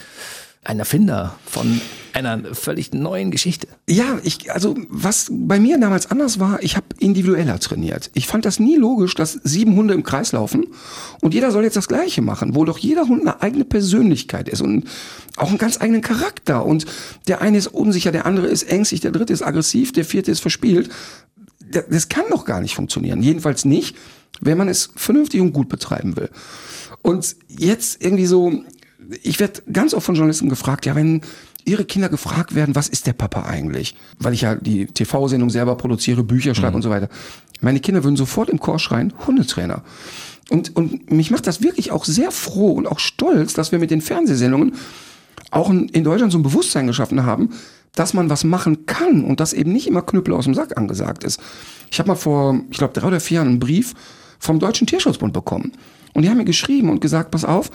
ein 0.64 0.78
Erfinder 0.78 1.36
von 1.46 1.80
einer 2.12 2.54
völlig 2.54 2.92
neuen 2.92 3.30
Geschichte. 3.30 3.68
Ja, 3.88 4.18
ich, 4.24 4.52
also 4.52 4.76
was 4.88 5.28
bei 5.30 5.60
mir 5.60 5.78
damals 5.78 6.10
anders 6.10 6.40
war, 6.40 6.62
ich 6.62 6.76
habe 6.76 6.86
individueller 6.98 7.58
trainiert. 7.60 8.10
Ich 8.14 8.26
fand 8.26 8.44
das 8.44 8.58
nie 8.58 8.76
logisch, 8.76 9.14
dass 9.14 9.32
sieben 9.44 9.76
Hunde 9.76 9.94
im 9.94 10.02
Kreis 10.02 10.32
laufen 10.32 10.66
und 11.20 11.34
jeder 11.34 11.52
soll 11.52 11.64
jetzt 11.64 11.76
das 11.76 11.88
Gleiche 11.88 12.22
machen, 12.22 12.54
wo 12.54 12.64
doch 12.64 12.78
jeder 12.78 13.06
Hund 13.08 13.22
eine 13.22 13.40
eigene 13.40 13.64
Persönlichkeit 13.64 14.48
ist 14.48 14.60
und 14.60 14.88
auch 15.36 15.48
einen 15.48 15.58
ganz 15.58 15.80
eigenen 15.80 16.02
Charakter. 16.02 16.64
Und 16.64 16.86
der 17.28 17.40
eine 17.40 17.58
ist 17.58 17.68
unsicher, 17.68 18.10
der 18.10 18.26
andere 18.26 18.48
ist 18.48 18.64
ängstlich, 18.64 19.00
der 19.00 19.12
dritte 19.12 19.32
ist 19.32 19.42
aggressiv, 19.42 19.92
der 19.92 20.04
vierte 20.04 20.30
ist 20.30 20.40
verspielt. 20.40 20.90
Das 21.90 22.08
kann 22.08 22.24
doch 22.30 22.44
gar 22.44 22.60
nicht 22.60 22.74
funktionieren. 22.74 23.22
Jedenfalls 23.22 23.64
nicht, 23.64 23.96
wenn 24.40 24.58
man 24.58 24.68
es 24.68 24.90
vernünftig 24.96 25.40
und 25.40 25.52
gut 25.52 25.68
betreiben 25.68 26.16
will. 26.16 26.30
Und 27.02 27.36
jetzt 27.48 28.02
irgendwie 28.02 28.26
so 28.26 28.64
ich 29.22 29.40
werde 29.40 29.62
ganz 29.72 29.94
oft 29.94 30.06
von 30.06 30.14
Journalisten 30.14 30.48
gefragt, 30.48 30.86
ja, 30.86 30.94
wenn 30.94 31.22
ihre 31.64 31.84
Kinder 31.84 32.08
gefragt 32.08 32.54
werden, 32.54 32.74
was 32.74 32.88
ist 32.88 33.06
der 33.06 33.12
Papa 33.12 33.42
eigentlich? 33.42 33.94
Weil 34.18 34.34
ich 34.34 34.42
ja 34.42 34.54
die 34.54 34.86
TV-Sendung 34.86 35.50
selber 35.50 35.76
produziere, 35.76 36.22
Bücher 36.22 36.54
schreibe 36.54 36.70
mhm. 36.70 36.76
und 36.76 36.82
so 36.82 36.90
weiter. 36.90 37.08
Meine 37.60 37.80
Kinder 37.80 38.04
würden 38.04 38.16
sofort 38.16 38.48
im 38.48 38.60
Chor 38.60 38.78
schreien, 38.78 39.12
Hundetrainer. 39.26 39.82
Und, 40.50 40.74
und 40.76 41.10
mich 41.10 41.30
macht 41.30 41.46
das 41.46 41.62
wirklich 41.62 41.90
auch 41.90 42.04
sehr 42.04 42.30
froh 42.30 42.72
und 42.72 42.86
auch 42.86 42.98
stolz, 42.98 43.52
dass 43.52 43.72
wir 43.72 43.78
mit 43.78 43.90
den 43.90 44.00
Fernsehsendungen 44.00 44.74
auch 45.50 45.70
in 45.70 46.04
Deutschland 46.04 46.32
so 46.32 46.38
ein 46.38 46.42
Bewusstsein 46.42 46.86
geschaffen 46.86 47.24
haben, 47.24 47.50
dass 47.94 48.14
man 48.14 48.30
was 48.30 48.44
machen 48.44 48.86
kann 48.86 49.24
und 49.24 49.40
dass 49.40 49.52
eben 49.52 49.72
nicht 49.72 49.86
immer 49.86 50.02
Knüppel 50.02 50.34
aus 50.34 50.44
dem 50.44 50.54
Sack 50.54 50.76
angesagt 50.76 51.24
ist. 51.24 51.40
Ich 51.90 51.98
habe 51.98 52.08
mal 52.08 52.16
vor, 52.16 52.60
ich 52.70 52.78
glaube, 52.78 52.98
drei 52.98 53.08
oder 53.08 53.20
vier 53.20 53.36
Jahren 53.36 53.48
einen 53.48 53.58
Brief 53.58 53.94
vom 54.38 54.58
Deutschen 54.58 54.86
Tierschutzbund 54.86 55.32
bekommen. 55.32 55.72
Und 56.14 56.22
die 56.22 56.30
haben 56.30 56.36
mir 56.36 56.44
geschrieben 56.44 56.90
und 56.90 57.00
gesagt, 57.00 57.30
pass 57.30 57.44
auf, 57.44 57.70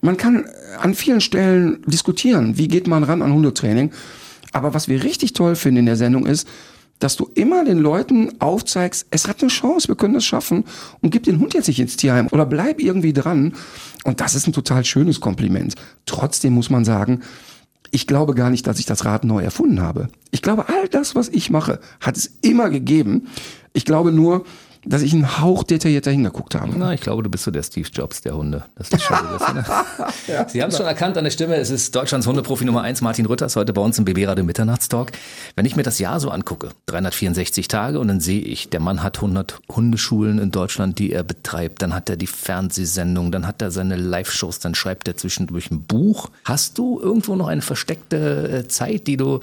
man 0.00 0.16
kann 0.16 0.46
an 0.80 0.94
vielen 0.94 1.20
Stellen 1.20 1.82
diskutieren, 1.86 2.58
wie 2.58 2.68
geht 2.68 2.86
man 2.86 3.04
ran 3.04 3.22
an 3.22 3.32
Hundetraining. 3.32 3.92
Aber 4.52 4.74
was 4.74 4.88
wir 4.88 5.04
richtig 5.04 5.32
toll 5.32 5.56
finden 5.56 5.80
in 5.80 5.86
der 5.86 5.96
Sendung 5.96 6.26
ist, 6.26 6.48
dass 6.98 7.16
du 7.16 7.30
immer 7.34 7.64
den 7.64 7.78
Leuten 7.78 8.40
aufzeigst, 8.40 9.06
es 9.10 9.28
hat 9.28 9.42
eine 9.42 9.50
Chance, 9.50 9.88
wir 9.88 9.96
können 9.96 10.14
das 10.14 10.24
schaffen 10.24 10.64
und 11.02 11.10
gib 11.10 11.24
den 11.24 11.40
Hund 11.40 11.54
jetzt 11.54 11.68
nicht 11.68 11.80
ins 11.80 11.96
Tierheim 11.96 12.28
oder 12.30 12.46
bleib 12.46 12.80
irgendwie 12.80 13.12
dran. 13.12 13.54
Und 14.04 14.20
das 14.20 14.34
ist 14.34 14.46
ein 14.46 14.52
total 14.52 14.84
schönes 14.84 15.20
Kompliment. 15.20 15.74
Trotzdem 16.06 16.54
muss 16.54 16.70
man 16.70 16.84
sagen, 16.84 17.20
ich 17.90 18.06
glaube 18.06 18.34
gar 18.34 18.50
nicht, 18.50 18.66
dass 18.66 18.78
ich 18.78 18.86
das 18.86 19.04
Rad 19.04 19.24
neu 19.24 19.42
erfunden 19.42 19.80
habe. 19.80 20.08
Ich 20.30 20.42
glaube, 20.42 20.68
all 20.68 20.88
das, 20.88 21.14
was 21.14 21.28
ich 21.28 21.50
mache, 21.50 21.80
hat 22.00 22.16
es 22.16 22.38
immer 22.42 22.70
gegeben. 22.70 23.28
Ich 23.72 23.84
glaube 23.84 24.12
nur, 24.12 24.44
dass 24.86 25.02
ich 25.02 25.12
einen 25.12 25.40
Hauch 25.40 25.64
detaillierter 25.64 26.10
hingeguckt 26.10 26.54
habe. 26.54 26.72
Na, 26.76 26.94
ich 26.94 27.00
glaube, 27.00 27.22
du 27.22 27.28
bist 27.28 27.44
so 27.44 27.50
der 27.50 27.62
Steve 27.62 27.88
Jobs 27.92 28.20
der 28.22 28.36
Hunde. 28.36 28.64
Das 28.76 28.88
ist 28.90 29.02
schon 29.02 29.16
so 29.16 29.52
ne? 29.52 29.64
ja, 30.28 30.48
Sie 30.48 30.62
haben 30.62 30.70
es 30.70 30.76
schon 30.76 30.86
erkannt 30.86 31.18
an 31.18 31.24
der 31.24 31.30
Stimme. 31.30 31.56
Es 31.56 31.70
ist 31.70 31.94
Deutschlands 31.94 32.26
Hundeprofi 32.26 32.64
Nummer 32.64 32.82
1, 32.82 33.00
Martin 33.00 33.26
Rütters, 33.26 33.56
heute 33.56 33.72
bei 33.72 33.82
uns 33.82 33.98
im 33.98 34.04
BB 34.04 34.26
Radio 34.26 34.44
Mitternachtstalk. 34.44 35.12
Wenn 35.56 35.66
ich 35.66 35.74
mir 35.74 35.82
das 35.82 35.98
Jahr 35.98 36.20
so 36.20 36.30
angucke, 36.30 36.70
364 36.86 37.66
Tage, 37.68 37.98
und 37.98 38.08
dann 38.08 38.20
sehe 38.20 38.40
ich, 38.40 38.70
der 38.70 38.80
Mann 38.80 39.02
hat 39.02 39.18
100 39.18 39.58
Hundeschulen 39.68 40.38
in 40.38 40.52
Deutschland, 40.52 40.98
die 40.98 41.12
er 41.12 41.24
betreibt. 41.24 41.82
Dann 41.82 41.92
hat 41.92 42.08
er 42.08 42.16
die 42.16 42.28
Fernsehsendung, 42.28 43.32
dann 43.32 43.46
hat 43.46 43.60
er 43.62 43.72
seine 43.72 43.96
Live-Shows, 43.96 44.60
dann 44.60 44.74
schreibt 44.74 45.08
er 45.08 45.16
zwischendurch 45.16 45.70
ein 45.70 45.82
Buch. 45.82 46.30
Hast 46.44 46.78
du 46.78 47.00
irgendwo 47.00 47.34
noch 47.34 47.48
eine 47.48 47.62
versteckte 47.62 48.64
äh, 48.64 48.68
Zeit, 48.68 49.08
die 49.08 49.16
du 49.16 49.40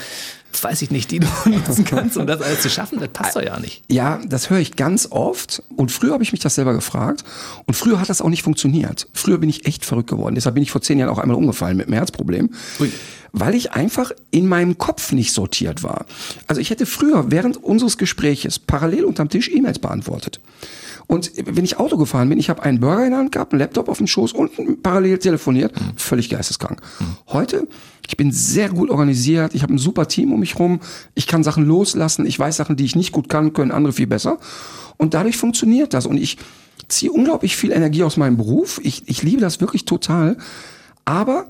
weiß 0.62 0.82
ich 0.82 0.92
nicht, 0.92 1.12
die 1.12 1.20
du 1.20 1.28
nutzen 1.46 1.86
kannst, 1.86 2.18
um 2.18 2.28
das 2.28 2.42
alles 2.42 2.62
zu 2.62 2.70
schaffen, 2.70 3.00
das 3.00 3.10
passt 3.10 3.36
doch 3.36 3.42
ja 3.42 3.58
nicht. 3.60 3.82
Ja, 3.90 4.20
das 4.28 4.50
höre 4.50 4.60
ich 4.60 4.76
ganz 4.76 5.08
oft. 5.10 5.64
Und 5.76 5.92
früher 5.92 6.14
habe 6.14 6.24
ich 6.24 6.34
mich 6.34 6.42
das 6.42 6.56
selber 6.56 6.74
gefragt. 6.74 7.24
Und 7.66 7.76
früher 7.76 8.00
hat 8.00 8.10
das 8.10 8.22
auch 8.22 8.30
nicht 8.30 8.44
funktioniert. 8.44 9.08
Früher 9.14 9.38
bin 9.38 9.50
ich 9.50 9.66
echt 9.66 9.86
verrückt 9.86 10.10
geworden. 10.10 10.36
Deshalb 10.36 10.56
bin 10.56 10.64
ich 10.64 10.72
vor 10.72 10.82
zehn 10.82 11.00
Jahren 11.00 11.10
auch 11.10 11.20
einmal 11.20 11.38
umgefallen 11.38 11.78
mit 11.78 11.88
einem 11.88 11.96
Herzproblem. 11.96 12.50
Ui. 12.80 12.92
Weil 13.32 13.56
ich 13.56 13.72
einfach 13.72 14.12
in 14.30 14.48
meinem 14.48 14.78
Kopf 14.78 15.12
nicht 15.12 15.34
sortiert 15.34 15.82
war. 15.82 16.06
Also 16.48 16.62
ich 16.62 16.70
hätte 16.70 16.86
früher 16.86 17.32
während 17.32 17.58
unseres 17.64 17.98
Gespräches 17.98 18.60
parallel 18.60 19.06
unterm 19.06 19.30
Tisch 19.30 19.50
E-Mails 19.50 19.80
beantwortet. 19.80 20.40
Und 21.14 21.32
wenn 21.36 21.64
ich 21.64 21.78
Auto 21.78 21.98
gefahren 21.98 22.28
bin, 22.28 22.40
ich 22.40 22.50
habe 22.50 22.64
einen 22.64 22.80
Burger 22.80 23.06
in 23.06 23.12
der 23.12 23.20
Hand 23.20 23.32
gehabt, 23.34 23.54
einen 23.54 23.60
Laptop 23.60 23.88
auf 23.88 24.00
dem 24.00 24.08
Schoß 24.08 24.34
und 24.34 24.82
parallel 24.82 25.20
telefoniert, 25.20 25.80
mhm. 25.80 25.96
völlig 25.96 26.28
geisteskrank. 26.28 26.82
Mhm. 27.00 27.06
Heute, 27.28 27.68
ich 28.08 28.18
bin 28.18 28.32
sehr 28.32 28.70
gut 28.70 28.90
organisiert, 28.90 29.54
ich 29.54 29.62
habe 29.62 29.76
ein 29.76 29.78
super 29.78 30.08
Team 30.08 30.34
um 30.34 30.40
mich 30.40 30.58
rum, 30.58 30.80
ich 31.14 31.28
kann 31.28 31.44
Sachen 31.44 31.66
loslassen, 31.66 32.26
ich 32.26 32.40
weiß 32.40 32.58
Sachen, 32.58 32.78
die 32.78 32.86
ich 32.86 32.96
nicht 32.96 33.12
gut 33.12 33.30
kann, 33.30 33.54
können 33.54 33.70
andere 33.70 33.94
viel 33.94 34.08
besser. 34.08 34.40
Und 34.98 35.14
dadurch 35.14 35.38
funktioniert 35.38 35.94
das. 35.94 36.08
Und 36.08 36.18
ich 36.18 36.40
ziehe 36.88 37.12
unglaublich 37.12 37.58
viel 37.58 37.72
Energie 37.74 38.02
aus 38.02 38.18
meinem 38.18 38.38
Beruf. 38.38 38.82
Ich, 38.84 39.08
ich 39.08 39.22
liebe 39.22 39.40
das 39.40 39.62
wirklich 39.62 39.86
total. 39.86 40.36
Aber 41.06 41.46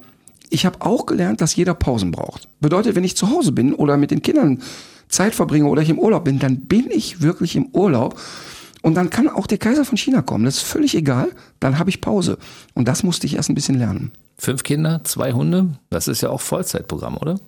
ich 0.49 0.65
habe 0.65 0.81
auch 0.81 1.05
gelernt, 1.05 1.39
dass 1.39 1.55
jeder 1.55 1.73
Pausen 1.73 2.11
braucht. 2.11 2.49
Bedeutet, 2.59 2.97
wenn 2.97 3.05
ich 3.05 3.15
zu 3.15 3.29
Hause 3.29 3.53
bin 3.53 3.73
oder 3.73 3.95
mit 3.95 4.11
den 4.11 4.21
Kindern 4.21 4.61
Zeit 5.07 5.33
verbringe 5.33 5.67
oder 5.67 5.81
ich 5.81 5.89
im 5.89 5.99
Urlaub 5.99 6.25
bin, 6.25 6.39
dann 6.39 6.65
bin 6.65 6.87
ich 6.89 7.21
wirklich 7.21 7.55
im 7.55 7.67
Urlaub. 7.67 8.19
Und 8.83 8.95
dann 8.95 9.09
kann 9.09 9.29
auch 9.29 9.47
der 9.47 9.57
Kaiser 9.57 9.85
von 9.85 9.97
China 9.97 10.21
kommen. 10.21 10.43
Das 10.43 10.57
ist 10.57 10.63
völlig 10.63 10.93
egal. 10.93 11.29
Dann 11.61 11.79
habe 11.79 11.89
ich 11.89 12.01
Pause. 12.01 12.37
Und 12.73 12.89
das 12.89 13.01
musste 13.01 13.25
ich 13.25 13.35
erst 13.35 13.49
ein 13.49 13.55
bisschen 13.55 13.79
lernen. 13.79 14.11
Fünf 14.37 14.63
Kinder, 14.63 15.01
zwei 15.05 15.31
Hunde, 15.31 15.77
das 15.89 16.09
ist 16.09 16.21
ja 16.21 16.29
auch 16.29 16.41
Vollzeitprogramm, 16.41 17.15
oder? 17.15 17.39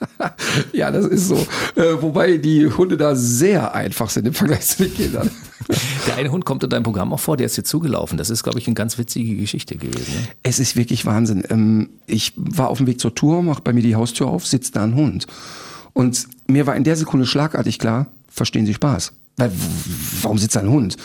ja, 0.72 0.90
das 0.90 1.06
ist 1.06 1.28
so. 1.28 1.36
Äh, 1.76 2.02
wobei 2.02 2.36
die 2.38 2.66
Hunde 2.66 2.96
da 2.96 3.14
sehr 3.14 3.74
einfach 3.74 4.10
sind 4.10 4.26
im 4.26 4.34
Vergleich 4.34 4.62
zu 4.62 4.82
den 4.82 4.94
Kindern. 4.94 5.30
Der 6.08 6.16
eine 6.16 6.32
Hund 6.32 6.44
kommt 6.44 6.64
in 6.64 6.70
deinem 6.70 6.82
Programm 6.82 7.12
auch 7.12 7.20
vor, 7.20 7.36
der 7.36 7.46
ist 7.46 7.56
dir 7.56 7.62
zugelaufen. 7.62 8.18
Das 8.18 8.30
ist, 8.30 8.42
glaube 8.42 8.58
ich, 8.58 8.66
eine 8.66 8.74
ganz 8.74 8.98
witzige 8.98 9.36
Geschichte 9.36 9.76
gewesen. 9.76 10.12
Ne? 10.12 10.28
Es 10.42 10.58
ist 10.58 10.74
wirklich 10.74 11.06
Wahnsinn. 11.06 11.44
Ähm, 11.48 11.90
ich 12.06 12.32
war 12.36 12.68
auf 12.68 12.78
dem 12.78 12.88
Weg 12.88 12.98
zur 12.98 13.14
Tour, 13.14 13.44
macht 13.44 13.62
bei 13.62 13.72
mir 13.72 13.82
die 13.82 13.94
Haustür 13.94 14.26
auf, 14.26 14.44
sitzt 14.44 14.74
da 14.74 14.82
ein 14.82 14.96
Hund. 14.96 15.28
Und 15.92 16.26
mir 16.48 16.66
war 16.66 16.74
in 16.74 16.82
der 16.82 16.96
Sekunde 16.96 17.26
schlagartig 17.26 17.78
klar, 17.78 18.08
verstehen 18.28 18.66
Sie 18.66 18.74
Spaß. 18.74 19.12
Weil, 19.36 19.50
warum 20.20 20.36
sitzt 20.36 20.56
ein 20.56 20.68
Hund? 20.68 20.96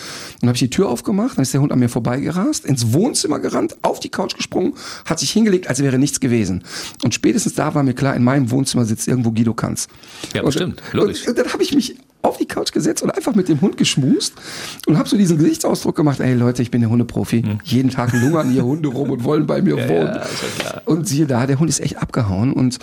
Dann 0.42 0.50
habe 0.50 0.56
ich 0.56 0.60
die 0.62 0.70
Tür 0.70 0.90
aufgemacht, 0.90 1.38
dann 1.38 1.44
ist 1.44 1.54
der 1.54 1.62
Hund 1.62 1.72
an 1.72 1.80
mir 1.80 1.88
vorbeigerast, 1.88 2.66
ins 2.66 2.92
Wohnzimmer 2.92 3.40
gerannt, 3.40 3.78
auf 3.84 4.00
die 4.00 4.10
Couch 4.10 4.36
gesprungen, 4.36 4.74
hat 5.06 5.20
sich 5.20 5.32
hingelegt, 5.32 5.70
als 5.70 5.82
wäre 5.82 5.98
nichts 5.98 6.20
gewesen. 6.20 6.64
Und 7.04 7.14
spätestens 7.14 7.56
da 7.56 7.74
war 7.74 7.84
mir 7.84 7.94
klar, 7.94 8.16
in 8.16 8.24
meinem 8.24 8.52
Wohnzimmer 8.52 8.86
sitzt 8.86 9.08
irgendwo 9.08 9.32
Guido 9.32 9.54
Kanz. 9.54 9.88
Ja, 10.34 10.44
und, 10.44 10.52
stimmt, 10.52 10.82
logisch. 10.92 11.22
Und, 11.22 11.30
und 11.30 11.38
dann 11.40 11.54
habe 11.54 11.64
ich 11.64 11.74
mich 11.74 11.96
auf 12.22 12.38
die 12.38 12.46
Couch 12.46 12.72
gesetzt 12.72 13.02
und 13.04 13.12
einfach 13.12 13.36
mit 13.36 13.48
dem 13.48 13.62
Hund 13.62 13.78
geschmust 13.78 14.34
und 14.86 14.98
habe 14.98 15.08
so 15.08 15.18
diesen 15.18 15.38
Gesichtsausdruck 15.38 15.96
gemacht, 15.96 16.20
ey 16.20 16.34
Leute, 16.34 16.62
ich 16.62 16.72
bin 16.72 16.82
der 16.82 16.90
Hundeprofi. 16.90 17.42
Hm. 17.42 17.60
Jeden 17.64 17.90
Tag 17.90 18.12
lungern 18.14 18.50
hier 18.50 18.66
Hunde 18.66 18.90
rum 18.90 19.10
und 19.12 19.24
wollen 19.24 19.48
bei 19.48 19.62
mir 19.62 19.78
ja, 19.78 19.90
wohnen. 19.90 20.20
Ja, 20.64 20.82
und 20.86 21.08
siehe 21.08 21.26
da, 21.26 21.48
der 21.48 21.60
Hund 21.60 21.70
ist 21.70 21.80
echt 21.80 21.98
abgehauen 21.98 22.52
und 22.54 22.80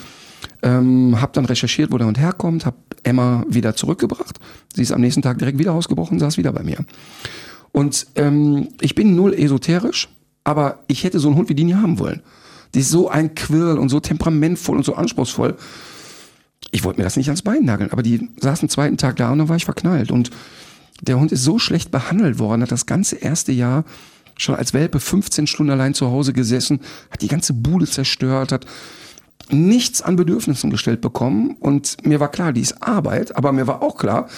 ähm, 0.65 1.21
habe 1.21 1.33
dann 1.33 1.45
recherchiert, 1.45 1.93
wo 1.93 1.99
der 1.99 2.07
Hund 2.07 2.19
herkommt, 2.19 2.65
habe 2.65 2.77
Emma 3.03 3.45
wieder 3.49 3.77
zurückgebracht. 3.77 4.41
Sie 4.75 4.83
ist 4.83 4.93
am 4.93 5.03
nächsten 5.03 5.23
Tag 5.23 5.39
direkt 5.39 5.59
wieder 5.59 5.73
ausgebrochen, 5.73 6.19
saß 6.19 6.39
wieder 6.39 6.53
bei 6.53 6.63
mir. 6.63 6.79
Und 7.71 8.07
ähm, 8.15 8.69
ich 8.81 8.95
bin 8.95 9.15
null 9.15 9.35
esoterisch, 9.35 10.09
aber 10.43 10.81
ich 10.89 11.05
hätte 11.05 11.21
so 11.21 11.29
einen 11.29 11.37
Hund 11.37 11.51
wie 11.51 11.55
die 11.55 11.65
nie 11.65 11.75
haben 11.75 11.99
wollen. 11.99 12.23
Die 12.75 12.81
ist 12.81 12.91
so 12.91 13.09
ein 13.09 13.35
Quirl 13.35 13.79
und 13.79 13.91
so 13.91 14.01
temperamentvoll 14.01 14.77
und 14.77 14.85
so 14.85 14.95
anspruchsvoll. 14.95 15.57
Ich 16.71 16.83
wollte 16.83 16.99
mir 16.99 17.05
das 17.05 17.17
nicht 17.17 17.29
ans 17.29 17.43
Bein 17.43 17.65
nageln, 17.65 17.93
aber 17.93 18.03
die 18.03 18.31
saß 18.41 18.61
den 18.61 18.71
zweiten 18.71 18.97
Tag 18.97 19.17
da 19.17 19.31
und 19.31 19.39
dann 19.39 19.49
war 19.49 19.57
ich 19.57 19.67
verknallt. 19.67 20.11
Und 20.11 20.31
der 21.03 21.21
Hund 21.21 21.31
ist 21.31 21.45
so 21.45 21.59
schlecht 21.59 21.91
behandelt 21.91 22.39
worden, 22.39 22.63
hat 22.63 22.73
das 22.73 22.87
ganze 22.87 23.17
erste 23.17 23.53
Jahr 23.53 23.85
schon 24.39 24.55
als 24.55 24.73
Welpe 24.73 24.99
15 24.99 25.47
Stunden 25.47 25.71
allein 25.71 25.95
zu 25.95 26.11
Hause 26.11 26.33
gesessen, 26.33 26.81
hat 27.11 27.23
die 27.23 27.29
ganze 27.29 27.53
Bude 27.53 27.87
zerstört, 27.87 28.51
hat 28.51 28.67
nichts 29.51 30.03
an 30.03 30.17
Bedürfnissen 30.17 30.71
gestellt 30.71 31.01
bekommen 31.01 31.57
und 31.61 32.05
mir 32.05 32.21
war 32.21 32.31
klar, 32.31 32.53
die 32.53 32.61
ist 32.61 32.83
Arbeit, 32.83 33.37
aber 33.37 33.53
mir 33.53 33.67
war 33.67 33.83
auch 33.83 33.97
klar, 33.97 34.29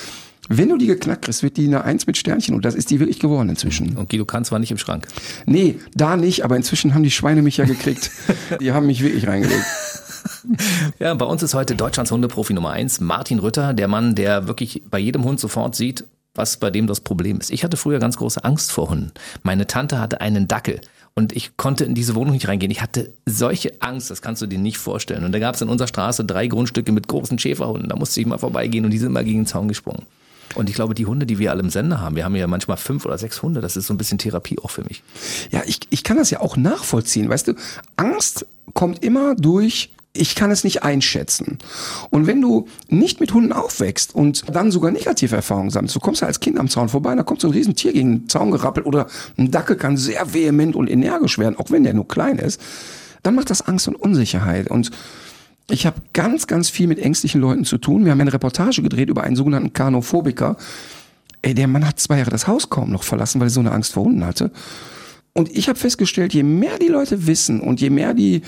wenn 0.48 0.68
du 0.68 0.76
die 0.76 0.86
geknackt 0.86 1.24
kriegst, 1.24 1.42
wird 1.42 1.56
die 1.56 1.66
eine 1.66 1.84
Eins 1.84 2.06
mit 2.06 2.16
Sternchen 2.16 2.54
und 2.54 2.64
das 2.64 2.74
ist 2.74 2.90
die 2.90 3.00
wirklich 3.00 3.18
geworden 3.18 3.48
inzwischen. 3.48 3.96
Und 3.96 4.10
Guido 4.10 4.24
Kanz 4.24 4.52
war 4.52 4.58
nicht 4.58 4.70
im 4.70 4.78
Schrank? 4.78 5.08
Nee, 5.44 5.80
da 5.94 6.16
nicht, 6.16 6.44
aber 6.44 6.56
inzwischen 6.56 6.94
haben 6.94 7.02
die 7.02 7.10
Schweine 7.10 7.42
mich 7.42 7.56
ja 7.56 7.64
gekriegt. 7.64 8.10
die 8.60 8.72
haben 8.72 8.86
mich 8.86 9.02
wirklich 9.02 9.26
reingelegt. 9.26 9.64
Ja, 10.98 11.14
bei 11.14 11.24
uns 11.24 11.42
ist 11.42 11.54
heute 11.54 11.74
Deutschlands 11.74 12.10
Hundeprofi 12.10 12.54
Nummer 12.54 12.70
eins, 12.70 13.00
Martin 13.00 13.38
Rütter, 13.40 13.74
der 13.74 13.88
Mann, 13.88 14.14
der 14.14 14.46
wirklich 14.46 14.82
bei 14.88 14.98
jedem 14.98 15.24
Hund 15.24 15.40
sofort 15.40 15.74
sieht, 15.74 16.04
was 16.34 16.58
bei 16.58 16.70
dem 16.70 16.86
das 16.86 17.00
Problem 17.00 17.40
ist. 17.40 17.50
Ich 17.50 17.64
hatte 17.64 17.76
früher 17.76 17.98
ganz 17.98 18.16
große 18.16 18.44
Angst 18.44 18.70
vor 18.70 18.90
Hunden. 18.90 19.12
Meine 19.42 19.66
Tante 19.66 19.98
hatte 19.98 20.20
einen 20.20 20.46
Dackel. 20.46 20.80
Und 21.18 21.34
ich 21.34 21.56
konnte 21.56 21.84
in 21.84 21.94
diese 21.94 22.14
Wohnung 22.14 22.34
nicht 22.34 22.46
reingehen. 22.46 22.70
Ich 22.70 22.82
hatte 22.82 23.10
solche 23.24 23.80
Angst, 23.80 24.10
das 24.10 24.20
kannst 24.20 24.42
du 24.42 24.46
dir 24.46 24.58
nicht 24.58 24.76
vorstellen. 24.76 25.24
Und 25.24 25.32
da 25.32 25.38
gab 25.38 25.54
es 25.54 25.62
in 25.62 25.70
unserer 25.70 25.88
Straße 25.88 26.26
drei 26.26 26.46
Grundstücke 26.46 26.92
mit 26.92 27.08
großen 27.08 27.38
Schäferhunden. 27.38 27.88
Da 27.88 27.96
musste 27.96 28.20
ich 28.20 28.26
mal 28.26 28.36
vorbeigehen 28.36 28.84
und 28.84 28.90
die 28.90 28.98
sind 28.98 29.12
mal 29.12 29.24
gegen 29.24 29.40
den 29.40 29.46
Zaun 29.46 29.66
gesprungen. 29.66 30.04
Und 30.56 30.68
ich 30.68 30.74
glaube, 30.74 30.94
die 30.94 31.06
Hunde, 31.06 31.24
die 31.24 31.38
wir 31.38 31.52
alle 31.52 31.60
im 31.60 31.70
Sender 31.70 32.02
haben, 32.02 32.16
wir 32.16 32.24
haben 32.24 32.36
ja 32.36 32.46
manchmal 32.46 32.76
fünf 32.76 33.06
oder 33.06 33.16
sechs 33.16 33.42
Hunde, 33.42 33.62
das 33.62 33.78
ist 33.78 33.86
so 33.86 33.94
ein 33.94 33.98
bisschen 33.98 34.18
Therapie 34.18 34.58
auch 34.58 34.70
für 34.70 34.84
mich. 34.84 35.02
Ja, 35.50 35.62
ich, 35.66 35.80
ich 35.88 36.04
kann 36.04 36.18
das 36.18 36.30
ja 36.30 36.40
auch 36.40 36.58
nachvollziehen. 36.58 37.30
Weißt 37.30 37.48
du, 37.48 37.54
Angst 37.96 38.44
kommt 38.74 39.02
immer 39.02 39.34
durch 39.34 39.95
ich 40.16 40.34
kann 40.34 40.50
es 40.50 40.64
nicht 40.64 40.82
einschätzen. 40.82 41.58
Und 42.10 42.26
wenn 42.26 42.40
du 42.40 42.66
nicht 42.88 43.20
mit 43.20 43.32
Hunden 43.32 43.52
aufwächst 43.52 44.14
und 44.14 44.44
dann 44.52 44.70
sogar 44.70 44.90
negative 44.90 45.36
Erfahrungen 45.36 45.70
sammelst, 45.70 45.94
du 45.94 46.00
kommst 46.00 46.22
ja 46.22 46.26
als 46.26 46.40
Kind 46.40 46.58
am 46.58 46.68
Zaun 46.68 46.88
vorbei, 46.88 47.14
da 47.14 47.22
kommt 47.22 47.40
so 47.40 47.48
ein 47.48 47.52
Riesentier 47.52 47.92
gegen 47.92 48.12
den 48.12 48.28
Zaun 48.28 48.50
gerappelt 48.50 48.86
oder 48.86 49.06
ein 49.36 49.50
Dackel 49.50 49.76
kann 49.76 49.96
sehr 49.96 50.34
vehement 50.34 50.76
und 50.76 50.88
energisch 50.88 51.38
werden, 51.38 51.56
auch 51.56 51.70
wenn 51.70 51.84
der 51.84 51.94
nur 51.94 52.08
klein 52.08 52.38
ist, 52.38 52.60
dann 53.22 53.34
macht 53.34 53.50
das 53.50 53.62
Angst 53.62 53.88
und 53.88 53.96
Unsicherheit. 53.96 54.70
Und 54.70 54.90
ich 55.70 55.86
habe 55.86 56.00
ganz, 56.12 56.46
ganz 56.46 56.70
viel 56.70 56.86
mit 56.86 56.98
ängstlichen 56.98 57.40
Leuten 57.40 57.64
zu 57.64 57.78
tun. 57.78 58.04
Wir 58.04 58.12
haben 58.12 58.20
eine 58.20 58.32
Reportage 58.32 58.82
gedreht 58.82 59.08
über 59.08 59.24
einen 59.24 59.36
sogenannten 59.36 59.72
Kanophobiker. 59.72 60.56
Ey, 61.42 61.54
der 61.54 61.66
Mann 61.66 61.86
hat 61.86 61.98
zwei 61.98 62.18
Jahre 62.18 62.30
das 62.30 62.46
Haus 62.46 62.70
kaum 62.70 62.90
noch 62.90 63.02
verlassen, 63.02 63.40
weil 63.40 63.48
er 63.48 63.50
so 63.50 63.60
eine 63.60 63.72
Angst 63.72 63.92
vor 63.92 64.04
Hunden 64.04 64.24
hatte. 64.24 64.50
Und 65.32 65.50
ich 65.54 65.68
habe 65.68 65.78
festgestellt, 65.78 66.32
je 66.32 66.42
mehr 66.42 66.78
die 66.78 66.88
Leute 66.88 67.26
wissen 67.26 67.60
und 67.60 67.80
je 67.80 67.90
mehr 67.90 68.14
die 68.14 68.42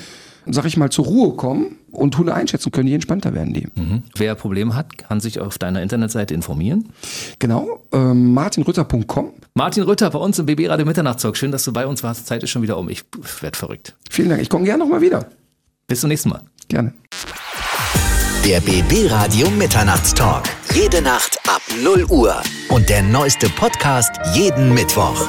sag 0.51 0.65
ich 0.65 0.77
mal, 0.77 0.89
zur 0.89 1.05
Ruhe 1.05 1.35
kommen 1.35 1.77
und 1.91 2.17
Hunde 2.17 2.33
einschätzen 2.33 2.71
können, 2.71 2.87
je 2.87 2.95
entspannter 2.95 3.33
werden 3.33 3.53
die. 3.53 3.67
Mhm. 3.75 4.03
Wer 4.15 4.35
Probleme 4.35 4.75
hat, 4.75 4.97
kann 4.97 5.19
sich 5.19 5.39
auf 5.39 5.57
deiner 5.57 5.81
Internetseite 5.81 6.33
informieren. 6.33 6.89
Genau, 7.39 7.83
äh, 7.91 7.97
martinrütter.com. 7.97 9.33
Martin 9.53 9.83
Rütter 9.83 10.09
bei 10.09 10.19
uns 10.19 10.39
im 10.39 10.45
BB 10.45 10.67
Radio 10.69 10.85
Mitternachtstalk. 10.85 11.37
Schön, 11.37 11.51
dass 11.51 11.63
du 11.63 11.73
bei 11.73 11.85
uns 11.87 12.03
warst. 12.03 12.27
Zeit 12.27 12.43
ist 12.43 12.49
schon 12.49 12.61
wieder 12.61 12.77
um. 12.77 12.89
Ich 12.89 13.03
werde 13.41 13.57
verrückt. 13.57 13.95
Vielen 14.09 14.29
Dank. 14.29 14.41
Ich 14.41 14.49
komme 14.49 14.65
gerne 14.65 14.83
nochmal 14.83 15.01
wieder. 15.01 15.27
Bis 15.87 16.01
zum 16.01 16.09
nächsten 16.09 16.29
Mal. 16.29 16.41
Gerne. 16.67 16.93
Der 18.45 18.61
BB 18.61 19.11
Radio 19.11 19.49
Mitternachtstalk. 19.49 20.43
Jede 20.73 21.01
Nacht 21.01 21.37
ab 21.47 21.61
0 21.83 22.05
Uhr. 22.09 22.41
Und 22.69 22.89
der 22.89 23.03
neueste 23.03 23.49
Podcast 23.49 24.11
jeden 24.33 24.73
Mittwoch. 24.73 25.27